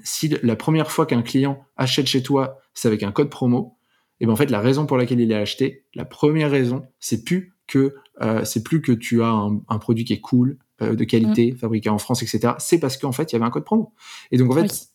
[0.04, 3.78] si la première fois qu'un client achète chez toi, c'est avec un code promo,
[4.20, 7.24] et ben en fait la raison pour laquelle il a acheté, la première raison, c'est
[7.24, 11.04] plus que euh, c'est plus que tu as un, produit qui est cool, euh, de
[11.04, 11.58] qualité, mm.
[11.58, 12.54] fabriqué en France, etc.
[12.60, 13.94] C'est parce qu'en fait il y avait un code promo.
[14.32, 14.90] Et donc en fait,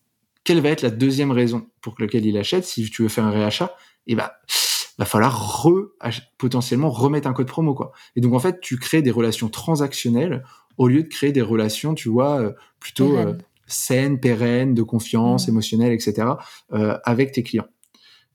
[0.45, 2.64] quelle va être la deuxième raison pour laquelle il achète?
[2.64, 3.75] Si tu veux faire un réachat
[4.07, 4.29] Et eh ben
[4.99, 5.89] va falloir re,
[6.39, 7.93] potentiellement remettre un code promo quoi.
[8.17, 10.45] Et donc en fait, tu crées des relations transactionnelles
[10.77, 13.35] au lieu de créer des relations, tu vois, euh, plutôt euh,
[13.67, 15.51] saines, pérennes, de confiance, mmh.
[15.51, 16.29] émotionnelle, etc.
[16.73, 17.69] Euh, avec tes clients.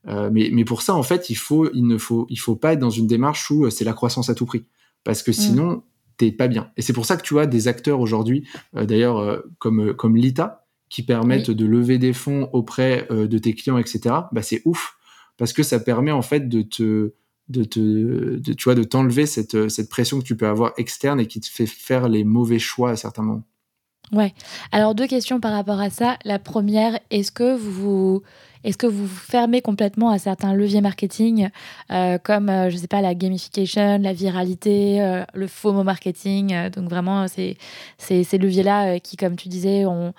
[0.08, 2.74] Euh, mais, mais pour ça, en fait, il faut, il ne faut, il faut pas
[2.74, 4.66] être dans une démarche où c'est la croissance à tout prix,
[5.04, 5.36] parce que mmh.
[5.36, 5.84] sinon,
[6.18, 6.72] t'es pas bien.
[6.78, 11.04] Et c'est pour ça que tu vois des acteurs aujourd'hui, d'ailleurs comme comme Lita, qui
[11.04, 14.16] permettent de lever des fonds auprès de tes clients, etc.
[14.34, 14.99] Bah c'est ouf
[15.40, 17.14] parce que ça permet en fait de te
[17.48, 21.26] de te tu vois de t'enlever cette cette pression que tu peux avoir externe et
[21.26, 23.44] qui te fait faire les mauvais choix à certains moments.
[24.12, 24.34] Ouais.
[24.72, 26.18] Alors deux questions par rapport à ça.
[26.26, 28.24] La première, est-ce que vous
[28.64, 31.50] est-ce que vous fermez complètement à certains leviers marketing
[31.92, 36.70] euh, comme euh, je sais pas la gamification, la viralité, euh, le FOMO marketing.
[36.70, 37.56] donc vraiment c'est
[37.98, 40.14] ces, ces leviers là qui comme tu disais ont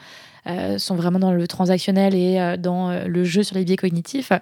[0.78, 4.32] sont vraiment dans le transactionnel et dans le jeu sur les biais cognitifs.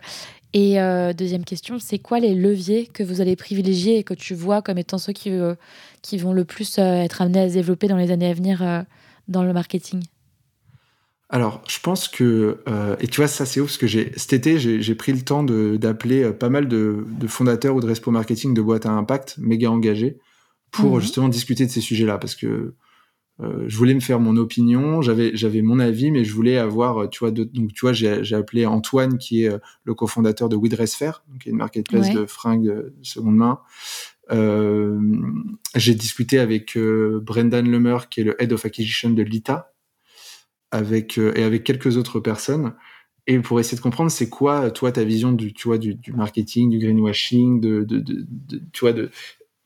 [0.54, 4.34] Et euh, deuxième question, c'est quoi les leviers que vous allez privilégier et que tu
[4.34, 5.54] vois comme étant ceux qui, euh,
[6.00, 8.86] qui vont le plus euh, être amenés à se développer dans les années à venir
[9.28, 10.02] dans le marketing?
[11.30, 12.58] Alors, je pense que,
[13.00, 16.30] et tu vois, ça c'est ouf, parce que cet été, j'ai pris le temps d'appeler
[16.32, 20.18] pas mal de, de, fondateurs ou de respo marketing de boîtes à impact méga engagés
[20.70, 21.00] pour mhm.
[21.02, 22.74] justement discuter de ces sujets-là, parce que
[23.40, 27.08] euh, je voulais me faire mon opinion, j'avais j'avais mon avis, mais je voulais avoir,
[27.10, 29.50] tu vois, donc tu vois, j'ai appelé Antoine qui est
[29.84, 33.60] le cofondateur de We Fair, donc qui est une marketplace de fringues de seconde main.
[34.30, 35.00] Euh,
[35.74, 39.72] j'ai discuté avec Brendan Lemer qui est le head of acquisition de Lita,
[40.70, 42.74] avec et avec quelques autres personnes
[43.28, 46.12] et pour essayer de comprendre c'est quoi toi ta vision du tu vois du, du
[46.12, 48.02] marketing du greenwashing de, de,
[48.72, 49.10] tu vois de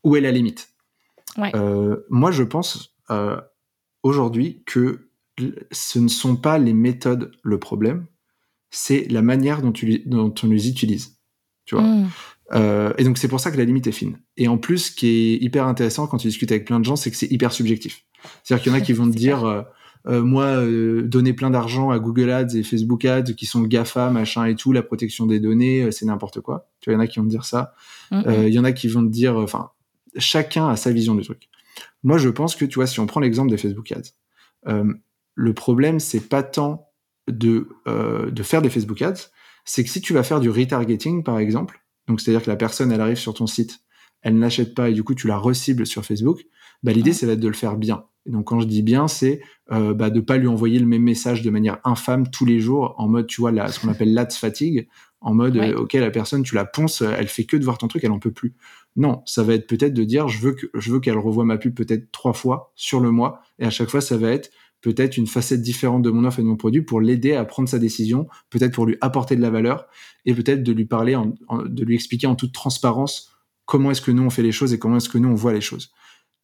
[0.02, 0.70] où est la limite?
[1.38, 1.54] Ouais.
[1.54, 3.40] euh, moi je pense euh,
[4.02, 5.08] aujourd'hui que
[5.70, 8.06] ce ne sont pas les méthodes le problème
[8.72, 11.18] c'est la manière dont, tu, dont on les utilise
[11.64, 11.84] tu vois.
[11.84, 12.10] Mm.
[12.54, 14.18] euh, et donc c'est pour ça que la limite est fine.
[14.36, 16.96] Et en plus ce qui est hyper intéressant quand tu discutes avec plein de gens
[16.96, 18.04] c'est que c'est hyper subjectif.
[18.42, 19.62] C'est à dire qu'il y en a qui vont te dire euh,
[20.08, 20.56] euh, moi
[21.04, 24.56] donner plein d'argent à Google Ads et Facebook Ads qui sont le Gafa machin et
[24.56, 26.68] tout la protection des données c'est n'importe quoi.
[26.80, 27.74] Tu vois il y en a qui vont te dire ça.
[28.10, 29.70] Il y en a qui vont te dire enfin
[30.16, 31.48] chacun a sa vision du truc
[32.02, 34.82] moi je pense que tu vois si on prend l'exemple des Facebook Ads
[35.34, 36.88] le problème c'est pas tant
[37.28, 39.30] de de faire des Facebook Ads
[39.64, 42.50] c'est que si tu vas faire du retargeting par exemple donc c'est à dire que
[42.50, 43.80] la personne elle arrive sur ton site
[44.22, 46.44] elle n'achète pas et du coup tu la recibles sur Facebook
[46.82, 48.04] bah, l'idée c'est de le faire bien.
[48.26, 49.40] Et donc quand je dis bien, c'est
[49.70, 52.94] euh, bah, de pas lui envoyer le même message de manière infâme tous les jours,
[52.98, 54.88] en mode, tu vois, là, ce qu'on appelle l'ADS fatigue,
[55.20, 57.88] en mode, euh, ok, la personne, tu la ponces, elle fait que de voir ton
[57.88, 58.54] truc, elle en peut plus.
[58.94, 61.56] Non, ça va être peut-être de dire, je veux que je veux qu'elle revoie ma
[61.56, 64.50] pub peut-être trois fois sur le mois, et à chaque fois, ça va être
[64.82, 67.68] peut-être une facette différente de mon offre et de mon produit pour l'aider à prendre
[67.68, 69.86] sa décision, peut-être pour lui apporter de la valeur,
[70.26, 71.16] et peut-être de lui parler,
[71.66, 73.32] de lui expliquer en toute transparence
[73.64, 75.52] comment est-ce que nous on fait les choses et comment est-ce que nous on voit
[75.52, 75.92] les choses.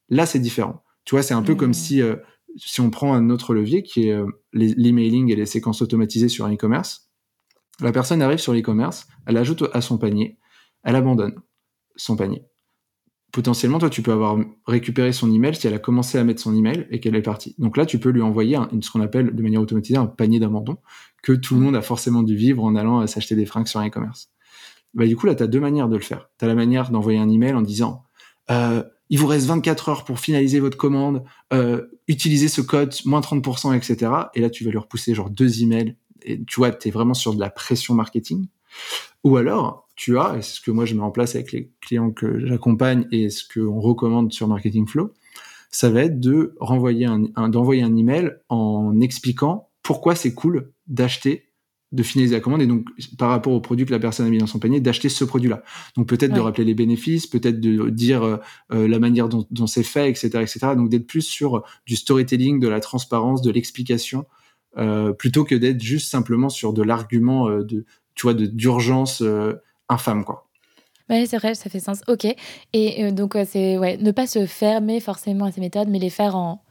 [0.07, 0.83] Là, c'est différent.
[1.05, 2.15] Tu vois, c'est un peu comme si, euh,
[2.55, 6.45] si on prend un autre levier qui est euh, l'emailing et les séquences automatisées sur
[6.45, 7.11] un e-commerce.
[7.81, 10.37] La personne arrive sur l'e-commerce, elle ajoute à son panier,
[10.83, 11.35] elle abandonne
[11.99, 12.43] son panier.
[13.31, 16.55] Potentiellement, toi, tu peux avoir récupéré son email si elle a commencé à mettre son
[16.55, 17.53] email et qu'elle est partie.
[17.59, 20.77] Donc là, tu peux lui envoyer ce qu'on appelle de manière automatisée un panier d'abandon
[21.21, 21.63] que tout le mmh.
[21.63, 24.31] monde a forcément dû vivre en allant s'acheter des fringues sur un e-commerce.
[24.95, 26.29] Bah, du coup, là, tu as deux manières de le faire.
[26.39, 28.03] Tu as la manière d'envoyer un email en disant
[28.49, 31.23] euh, il vous reste 24 heures pour finaliser votre commande,
[31.53, 34.11] euh, utilisez ce code, moins 30%, etc.
[34.35, 35.95] Et là, tu vas lui repousser genre deux emails.
[36.21, 38.47] Et tu vois, tu es vraiment sur de la pression marketing.
[39.23, 41.71] Ou alors, tu as, et c'est ce que moi je mets en place avec les
[41.81, 45.13] clients que j'accompagne et ce qu'on recommande sur Marketing Flow,
[45.71, 51.49] ça va être de renvoyer un, d'envoyer un email en expliquant pourquoi c'est cool d'acheter
[51.91, 54.37] de finaliser la commande et donc par rapport au produit que la personne a mis
[54.37, 55.63] dans son panier d'acheter ce produit-là.
[55.97, 58.37] Donc peut-être de rappeler les bénéfices, peut-être de dire euh,
[58.71, 60.59] euh, la manière dont, dont c'est fait, etc., etc.
[60.75, 64.25] Donc d'être plus sur du storytelling, de la transparence, de l'explication,
[64.77, 67.85] euh, plutôt que d'être juste simplement sur de l'argument de
[68.19, 69.23] tu vois d'urgence
[69.87, 70.45] infâme quoi.
[71.09, 72.01] Oui, c'est vrai, ça fait sens.
[72.07, 72.27] Ok.
[72.73, 76.35] Et donc, c'est ouais, ne pas se fermer forcément à ces méthodes, mais les faire
[76.35, 76.61] en,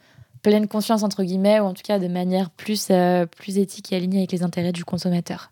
[0.43, 3.97] pleine conscience entre guillemets ou en tout cas de manière plus euh, plus éthique et
[3.97, 5.51] alignée avec les intérêts du consommateur.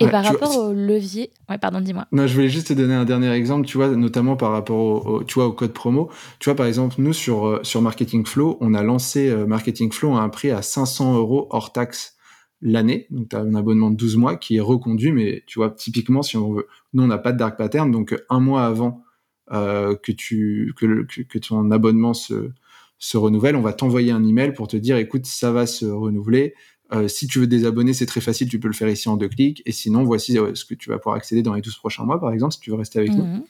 [0.00, 2.06] Et par rapport au levier, ouais pardon dis-moi.
[2.12, 5.24] Non, je voulais juste te donner un dernier exemple, tu vois, notamment par rapport au,
[5.24, 6.10] tu vois au code promo.
[6.38, 9.90] Tu vois par exemple nous sur euh, sur Marketing Flow, on a lancé euh, Marketing
[9.92, 12.16] Flow à un prix à 500 euros hors taxe
[12.60, 13.06] l'année.
[13.10, 16.22] Donc tu as un abonnement de 12 mois qui est reconduit, mais tu vois typiquement
[16.22, 19.02] si on veut, nous on n'a pas de dark pattern, donc un mois avant
[19.50, 22.50] que tu que, que ton abonnement se
[22.98, 26.54] se renouvelle, on va t'envoyer un email pour te dire écoute, ça va se renouveler.
[26.92, 29.28] Euh, si tu veux désabonner, c'est très facile, tu peux le faire ici en deux
[29.28, 29.62] clics.
[29.66, 32.20] Et sinon, voici euh, ce que tu vas pouvoir accéder dans les 12 prochains mois,
[32.20, 33.24] par exemple, si tu veux rester avec nous.
[33.24, 33.44] Mhm.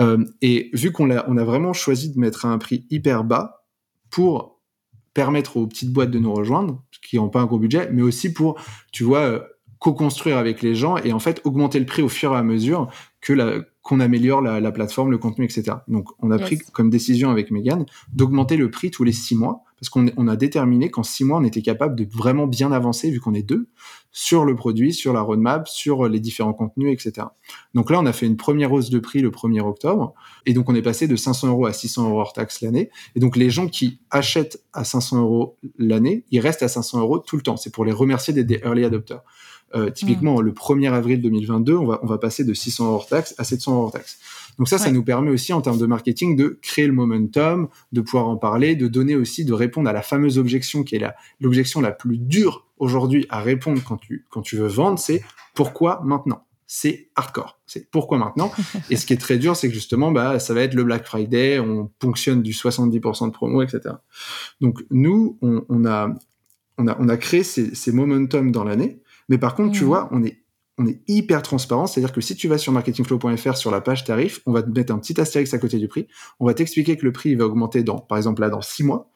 [0.00, 3.64] Euh, et vu qu'on a, on a vraiment choisi de mettre un prix hyper bas
[4.10, 4.55] pour
[5.16, 8.34] permettre aux petites boîtes de nous rejoindre, qui n'ont pas un gros budget, mais aussi
[8.34, 8.60] pour,
[8.92, 9.46] tu vois,
[9.78, 12.90] co-construire avec les gens et en fait augmenter le prix au fur et à mesure
[13.22, 15.76] que la, qu'on améliore la, plateforme, le contenu, etc.
[15.86, 19.62] Donc, on a pris comme décision avec Megan d'augmenter le prix tous les six mois
[19.78, 23.10] parce qu'on on a déterminé qu'en six mois, on était capable de vraiment bien avancer
[23.10, 23.68] vu qu'on est deux
[24.10, 27.28] sur le produit, sur la roadmap, sur les différents contenus, etc.
[27.74, 30.14] Donc là, on a fait une première hausse de prix le 1er octobre
[30.46, 32.90] et donc on est passé de 500 euros à 600 euros hors taxe l'année.
[33.14, 37.20] Et donc les gens qui achètent à 500 euros l'année, ils restent à 500 euros
[37.20, 37.56] tout le temps.
[37.56, 39.22] C'est pour les remercier d'être des early adopters.
[39.74, 43.34] Euh, typiquement, le 1er avril 2022, on va, on va passer de 600 hors taxe
[43.36, 44.18] à 700 hors taxe.
[44.58, 48.00] Donc ça, ça nous permet aussi en termes de marketing de créer le momentum, de
[48.00, 51.14] pouvoir en parler, de donner aussi, de répondre à la fameuse objection qui est la,
[51.40, 55.22] l'objection la plus dure aujourd'hui à répondre quand tu, quand tu veux vendre, c'est
[55.54, 56.44] pourquoi maintenant?
[56.68, 57.60] C'est hardcore.
[57.66, 58.50] C'est pourquoi maintenant?
[58.90, 61.06] Et ce qui est très dur, c'est que justement, bah, ça va être le Black
[61.06, 63.96] Friday, on ponctionne du 70% de promo, etc.
[64.60, 66.08] Donc nous, on, on, a,
[66.78, 69.86] on a, on a créé ces, ces momentum dans l'année mais par contre, tu mmh.
[69.86, 70.44] vois, on est,
[70.78, 71.86] on est hyper transparent.
[71.86, 74.92] C'est-à-dire que si tu vas sur marketingflow.fr sur la page tarif, on va te mettre
[74.92, 76.06] un petit astérix à côté du prix.
[76.40, 79.10] On va t'expliquer que le prix va augmenter dans, par exemple, là, dans six mois.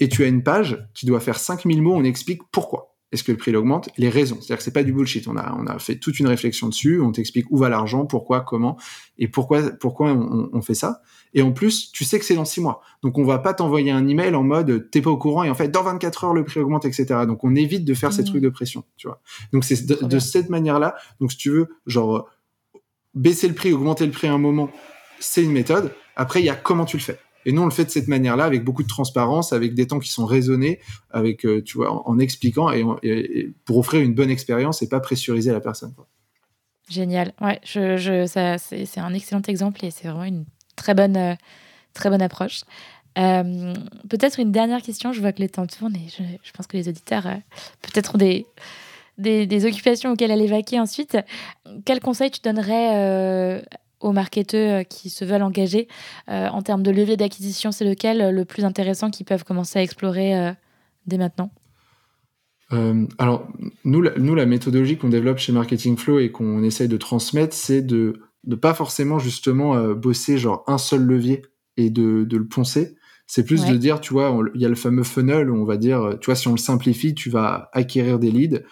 [0.00, 3.30] et tu as une page qui doit faire 5000 mots, on explique pourquoi est-ce que
[3.30, 4.36] le prix augmente Les raisons.
[4.36, 5.28] C'est-à-dire que c'est pas du bullshit.
[5.28, 7.00] On a, on a fait toute une réflexion dessus.
[7.00, 8.78] On t'explique où va l'argent, pourquoi, comment,
[9.18, 11.02] et pourquoi, pourquoi on, fait ça.
[11.34, 12.82] Et en plus, tu sais que c'est dans six mois.
[13.02, 15.54] Donc, on va pas t'envoyer un email en mode t'es pas au courant et en
[15.54, 17.06] fait, dans 24 heures, le prix augmente, etc.
[17.26, 18.26] Donc, on évite de faire ces mmh.
[18.26, 19.20] trucs de pression, tu vois.
[19.52, 20.94] Donc, c'est de, cette manière-là.
[21.20, 22.28] Donc, si tu veux, genre,
[23.14, 24.70] baisser le prix, augmenter le prix à un moment,
[25.20, 25.92] c'est une méthode.
[26.16, 27.18] Après, il y a comment tu le fais.
[27.44, 29.98] Et nous, on le fait de cette manière-là, avec beaucoup de transparence, avec des temps
[29.98, 30.78] qui sont raisonnés,
[31.10, 32.84] avec, euh, tu vois, en, expliquant et,
[33.64, 35.94] pour offrir une bonne expérience et pas pressuriser la personne.
[36.88, 37.32] Génial.
[37.40, 40.44] Ouais, je, je, ça, c'est, un excellent exemple et c'est vraiment une
[40.76, 41.34] très bonne, euh,
[41.94, 42.62] très bonne approche.
[43.18, 43.74] Euh,
[44.08, 45.12] peut-être une dernière question.
[45.12, 47.24] Je vois que les temps tournent et je, pense que les auditeurs
[47.82, 48.46] peut-être ont des,
[49.18, 51.18] des, occupations auxquelles aller vaquer ensuite.
[51.84, 53.62] Quel conseil tu donnerais
[54.02, 55.88] aux marketeurs euh, qui se veulent engager
[56.28, 59.78] euh, en termes de levier d'acquisition C'est lequel euh, le plus intéressant qu'ils peuvent commencer
[59.78, 60.54] à explorer
[61.06, 61.50] dès maintenant?
[63.18, 63.46] Alors,
[63.84, 67.82] nous nous, la méthodologie qu'on développe chez Marketing Flow et qu'on essaye de transmettre, c'est
[67.82, 71.42] de ne pas forcément justement bosser genre un seul levier
[71.76, 72.96] et de, de le poncer.
[73.26, 75.76] C'est plus de dire, tu vois, il y a le fameux funnel où on va
[75.76, 78.62] dire, tu vois, si on le simplifie, tu vas acquérir des leads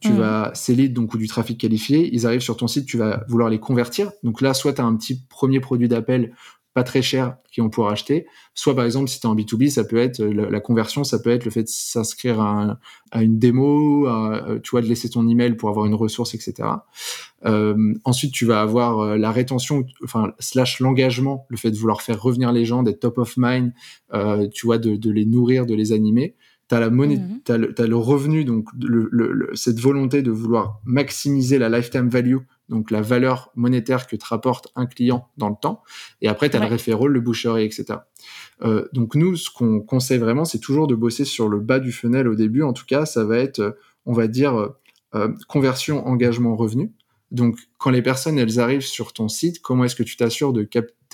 [0.00, 0.16] tu mmh.
[0.16, 3.22] vas, ces leads, donc, ou du trafic qualifié, ils arrivent sur ton site, tu vas
[3.28, 4.10] vouloir les convertir.
[4.22, 6.34] Donc là, soit tu as un petit premier produit d'appel
[6.72, 8.26] pas très cher qui vont pouvoir acheter.
[8.54, 11.30] Soit par exemple, si tu es en B2B, ça peut être la, conversion, ça peut
[11.30, 12.78] être le fait de s'inscrire à,
[13.20, 16.68] une démo, euh, tu vois, de laisser ton email pour avoir une ressource, etc.
[17.44, 22.02] Euh, ensuite, tu vas avoir euh, la rétention, enfin slash l'engagement, le fait de vouloir
[22.02, 23.72] faire revenir les gens, d'être top of mind,
[24.52, 26.36] tu vois, de, de, les nourrir, de les animer
[26.70, 31.68] tu as, la monnaie, as, le, revenu, donc le, cette volonté de vouloir maximiser la
[31.68, 32.38] lifetime value,
[32.70, 35.82] donc la valeur monétaire que te rapporte un client dans le temps.
[36.22, 37.98] Et après, tu as le référol, le boucherie, etc.
[38.62, 41.92] Euh, donc nous, ce qu'on conseille vraiment, c'est toujours de bosser sur le bas du
[41.92, 42.62] funnel au début.
[42.62, 44.72] En tout cas, ça va être, on va dire,
[45.14, 46.92] euh, conversion, engagement, revenu.
[47.32, 50.62] Donc, quand les personnes, elles arrivent sur ton site, comment est-ce que tu t'assures de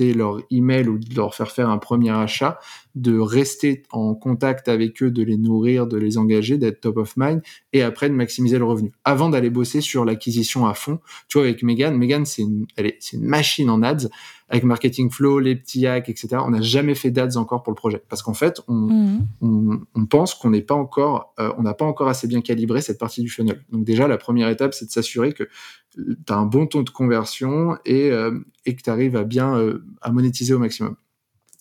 [0.01, 2.59] leur email ou de leur faire faire un premier achat,
[2.95, 7.15] de rester en contact avec eux, de les nourrir, de les engager, d'être top of
[7.17, 7.43] mind,
[7.73, 8.93] et après de maximiser le revenu.
[9.05, 12.87] Avant d'aller bosser sur l'acquisition à fond, tu vois, avec Megan, Megan, c'est une, elle
[12.87, 14.09] est, c'est une machine en ads,
[14.49, 16.39] avec Marketing Flow, les petits hacks, etc.
[16.45, 20.07] On n'a jamais fait d'ads encore pour le projet, parce qu'en fait, on, on, on,
[20.07, 23.23] pense qu'on n'est pas encore, euh, on n'a pas encore assez bien calibré cette partie
[23.23, 23.65] du funnel.
[23.71, 25.49] Donc déjà, la première étape, c'est de s'assurer que
[25.97, 29.57] tu as un bon taux de conversion et, euh, et que tu arrives à bien
[29.57, 30.97] euh, à monétiser au maximum.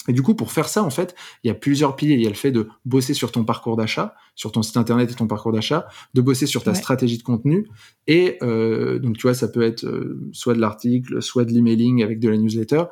[0.07, 2.13] Et du coup, pour faire ça, en fait, il y a plusieurs piliers.
[2.13, 5.11] Il y a le fait de bosser sur ton parcours d'achat, sur ton site internet
[5.11, 7.67] et ton parcours d'achat, de bosser sur ta stratégie de contenu.
[8.05, 9.87] Et euh, donc, tu vois, ça peut être
[10.31, 12.83] soit de l'article, soit de l'emailing avec de la newsletter,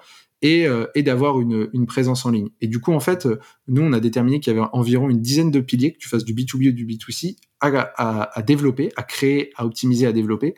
[0.42, 2.50] et, et d'avoir une, une, présence en ligne.
[2.60, 3.30] Et du coup, en fait,
[3.70, 6.26] nous, on a déterminé qu'il y avait environ une dizaine de piliers, que tu fasses
[6.26, 10.56] du B2B ou du B2C, à, à, à développer, à créer, à optimiser, à développer,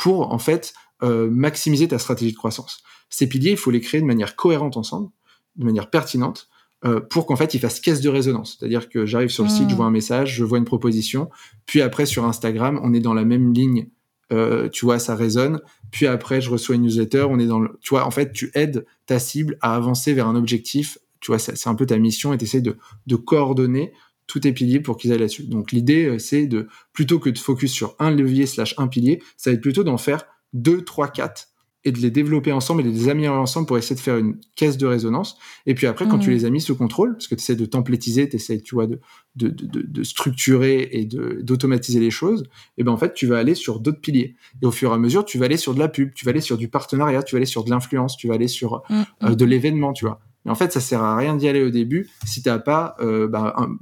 [0.00, 0.72] pour en fait
[1.02, 2.82] euh, maximiser ta stratégie de croissance.
[3.10, 5.10] Ces piliers, il faut les créer de manière cohérente ensemble,
[5.56, 6.48] de manière pertinente,
[6.86, 8.56] euh, pour qu'en fait ils fassent caisse de résonance.
[8.58, 11.28] C'est-à-dire que j'arrive sur le site, je vois un message, je vois une proposition,
[11.66, 13.88] puis après sur Instagram, on est dans la même ligne,
[14.32, 15.60] euh, tu vois, ça résonne.
[15.90, 18.50] Puis après, je reçois une newsletter, on est dans le, tu vois, en fait, tu
[18.54, 20.96] aides ta cible à avancer vers un objectif.
[21.20, 23.92] Tu vois, c'est un peu ta mission et tu essaies de, de coordonner
[24.30, 25.42] tous tes piliers pour qu'ils aillent là-dessus.
[25.42, 29.20] Donc l'idée, euh, c'est de, plutôt que de focus sur un levier slash un pilier,
[29.36, 31.48] ça va être plutôt d'en faire deux, trois, quatre
[31.82, 34.38] et de les développer ensemble et de les améliorer ensemble pour essayer de faire une
[34.54, 35.36] caisse de résonance.
[35.66, 36.32] Et puis après, quand tu mmh.
[36.34, 38.86] les as mis sous contrôle, parce que tu essaies de templétiser, tu essaies, tu vois,
[38.86, 39.00] de,
[39.34, 42.44] de, de, de structurer et d'automatiser les choses,
[42.76, 44.36] et ben en fait, tu vas aller sur d'autres piliers.
[44.62, 46.30] Et au fur et à mesure, tu vas aller sur de la pub, tu vas
[46.30, 48.94] aller sur du partenariat, tu vas aller sur de l'influence, tu vas aller sur mmh,
[48.94, 49.34] euh, mmh.
[49.34, 50.20] de l'événement, tu vois.
[50.44, 53.28] Mais en fait, ça sert à rien d'y aller au début si t'as pas euh,
[53.28, 53.76] bah, un,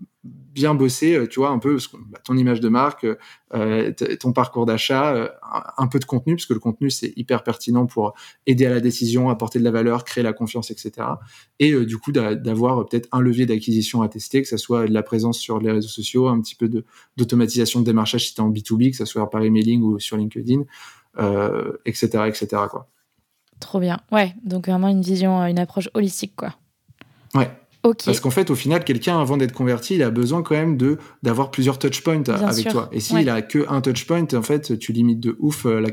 [0.58, 1.78] bien bossé, euh, tu vois, un peu
[2.10, 3.06] bah, ton image de marque,
[3.54, 5.28] euh, ton parcours d'achat, euh,
[5.76, 8.14] un peu de contenu, parce que le contenu, c'est hyper pertinent pour
[8.46, 11.06] aider à la décision, apporter de la valeur, créer la confiance, etc.
[11.60, 15.02] Et du coup, d'avoir peut-être un levier d'acquisition à tester, que ce soit de la
[15.02, 16.68] présence sur les réseaux sociaux, un petit peu
[17.16, 20.16] d'automatisation de, démarchage si tu es en B2B, que ce soit par emailing ou sur
[20.16, 20.64] LinkedIn,
[21.86, 22.46] etc., etc.
[22.70, 22.88] Quoi.
[23.60, 24.00] Trop bien.
[24.12, 26.54] Ouais, donc vraiment une vision, une approche holistique, quoi.
[27.34, 27.50] Ouais.
[27.82, 30.98] Parce qu'en fait, au final, quelqu'un, avant d'être converti, il a besoin quand même de
[31.22, 32.88] d'avoir plusieurs touchpoints avec toi.
[32.92, 35.90] Et s'il a que un touchpoint, en fait, tu limites de ouf euh, la,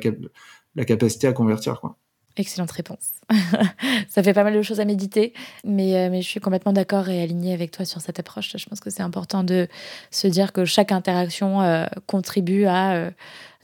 [0.76, 1.80] la capacité à convertir.
[1.80, 1.98] Quoi.
[2.38, 3.12] Excellente réponse.
[4.10, 5.34] ça fait pas mal de choses à méditer,
[5.64, 8.52] mais, euh, mais je suis complètement d'accord et alignée avec toi sur cette approche.
[8.58, 9.68] Je pense que c'est important de
[10.12, 13.12] se dire que chaque interaction euh, contribue à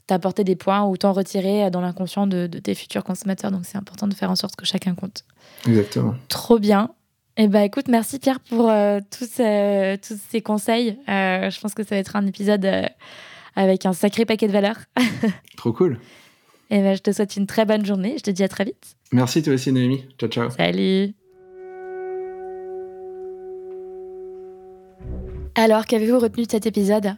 [0.06, 3.50] t'apporter des points ou t'en retirer dans l'inconscient de, de, tes futurs consommateurs.
[3.50, 5.24] Donc c'est important de faire en sorte que chacun compte.
[5.66, 6.14] Exactement.
[6.28, 6.90] Trop bien.
[7.38, 9.40] Eh ben, écoute, merci Pierre pour euh, tous,
[10.06, 10.98] tous, ces conseils.
[11.08, 12.86] Euh, je pense que ça va être un épisode euh,
[13.56, 14.76] avec un sacré paquet de valeurs.
[15.56, 15.98] Trop cool.
[16.68, 18.14] Et eh ben, je te souhaite une très bonne journée.
[18.18, 18.96] Je te dis à très vite.
[19.12, 20.04] Merci toi aussi, Noémie.
[20.18, 20.50] Ciao, ciao.
[20.50, 21.14] Salut.
[25.54, 27.14] Alors, qu'avez-vous retenu de cet épisode?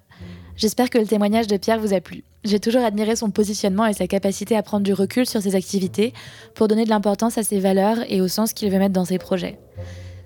[0.56, 2.22] J'espère que le témoignage de Pierre vous a plu.
[2.44, 6.12] J'ai toujours admiré son positionnement et sa capacité à prendre du recul sur ses activités
[6.54, 9.18] pour donner de l'importance à ses valeurs et au sens qu'il veut mettre dans ses
[9.18, 9.58] projets.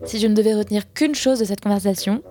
[0.05, 2.23] Si je ne devais retenir qu'une chose de cette conversation,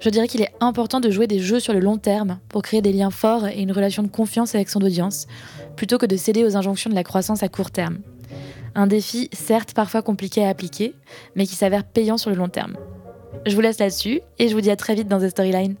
[0.00, 2.82] je dirais qu'il est important de jouer des jeux sur le long terme pour créer
[2.82, 5.26] des liens forts et une relation de confiance avec son audience,
[5.76, 7.98] plutôt que de céder aux injonctions de la croissance à court terme.
[8.74, 10.94] Un défi certes parfois compliqué à appliquer,
[11.34, 12.76] mais qui s'avère payant sur le long terme.
[13.46, 15.76] Je vous laisse là-dessus et je vous dis à très vite dans The Storyline.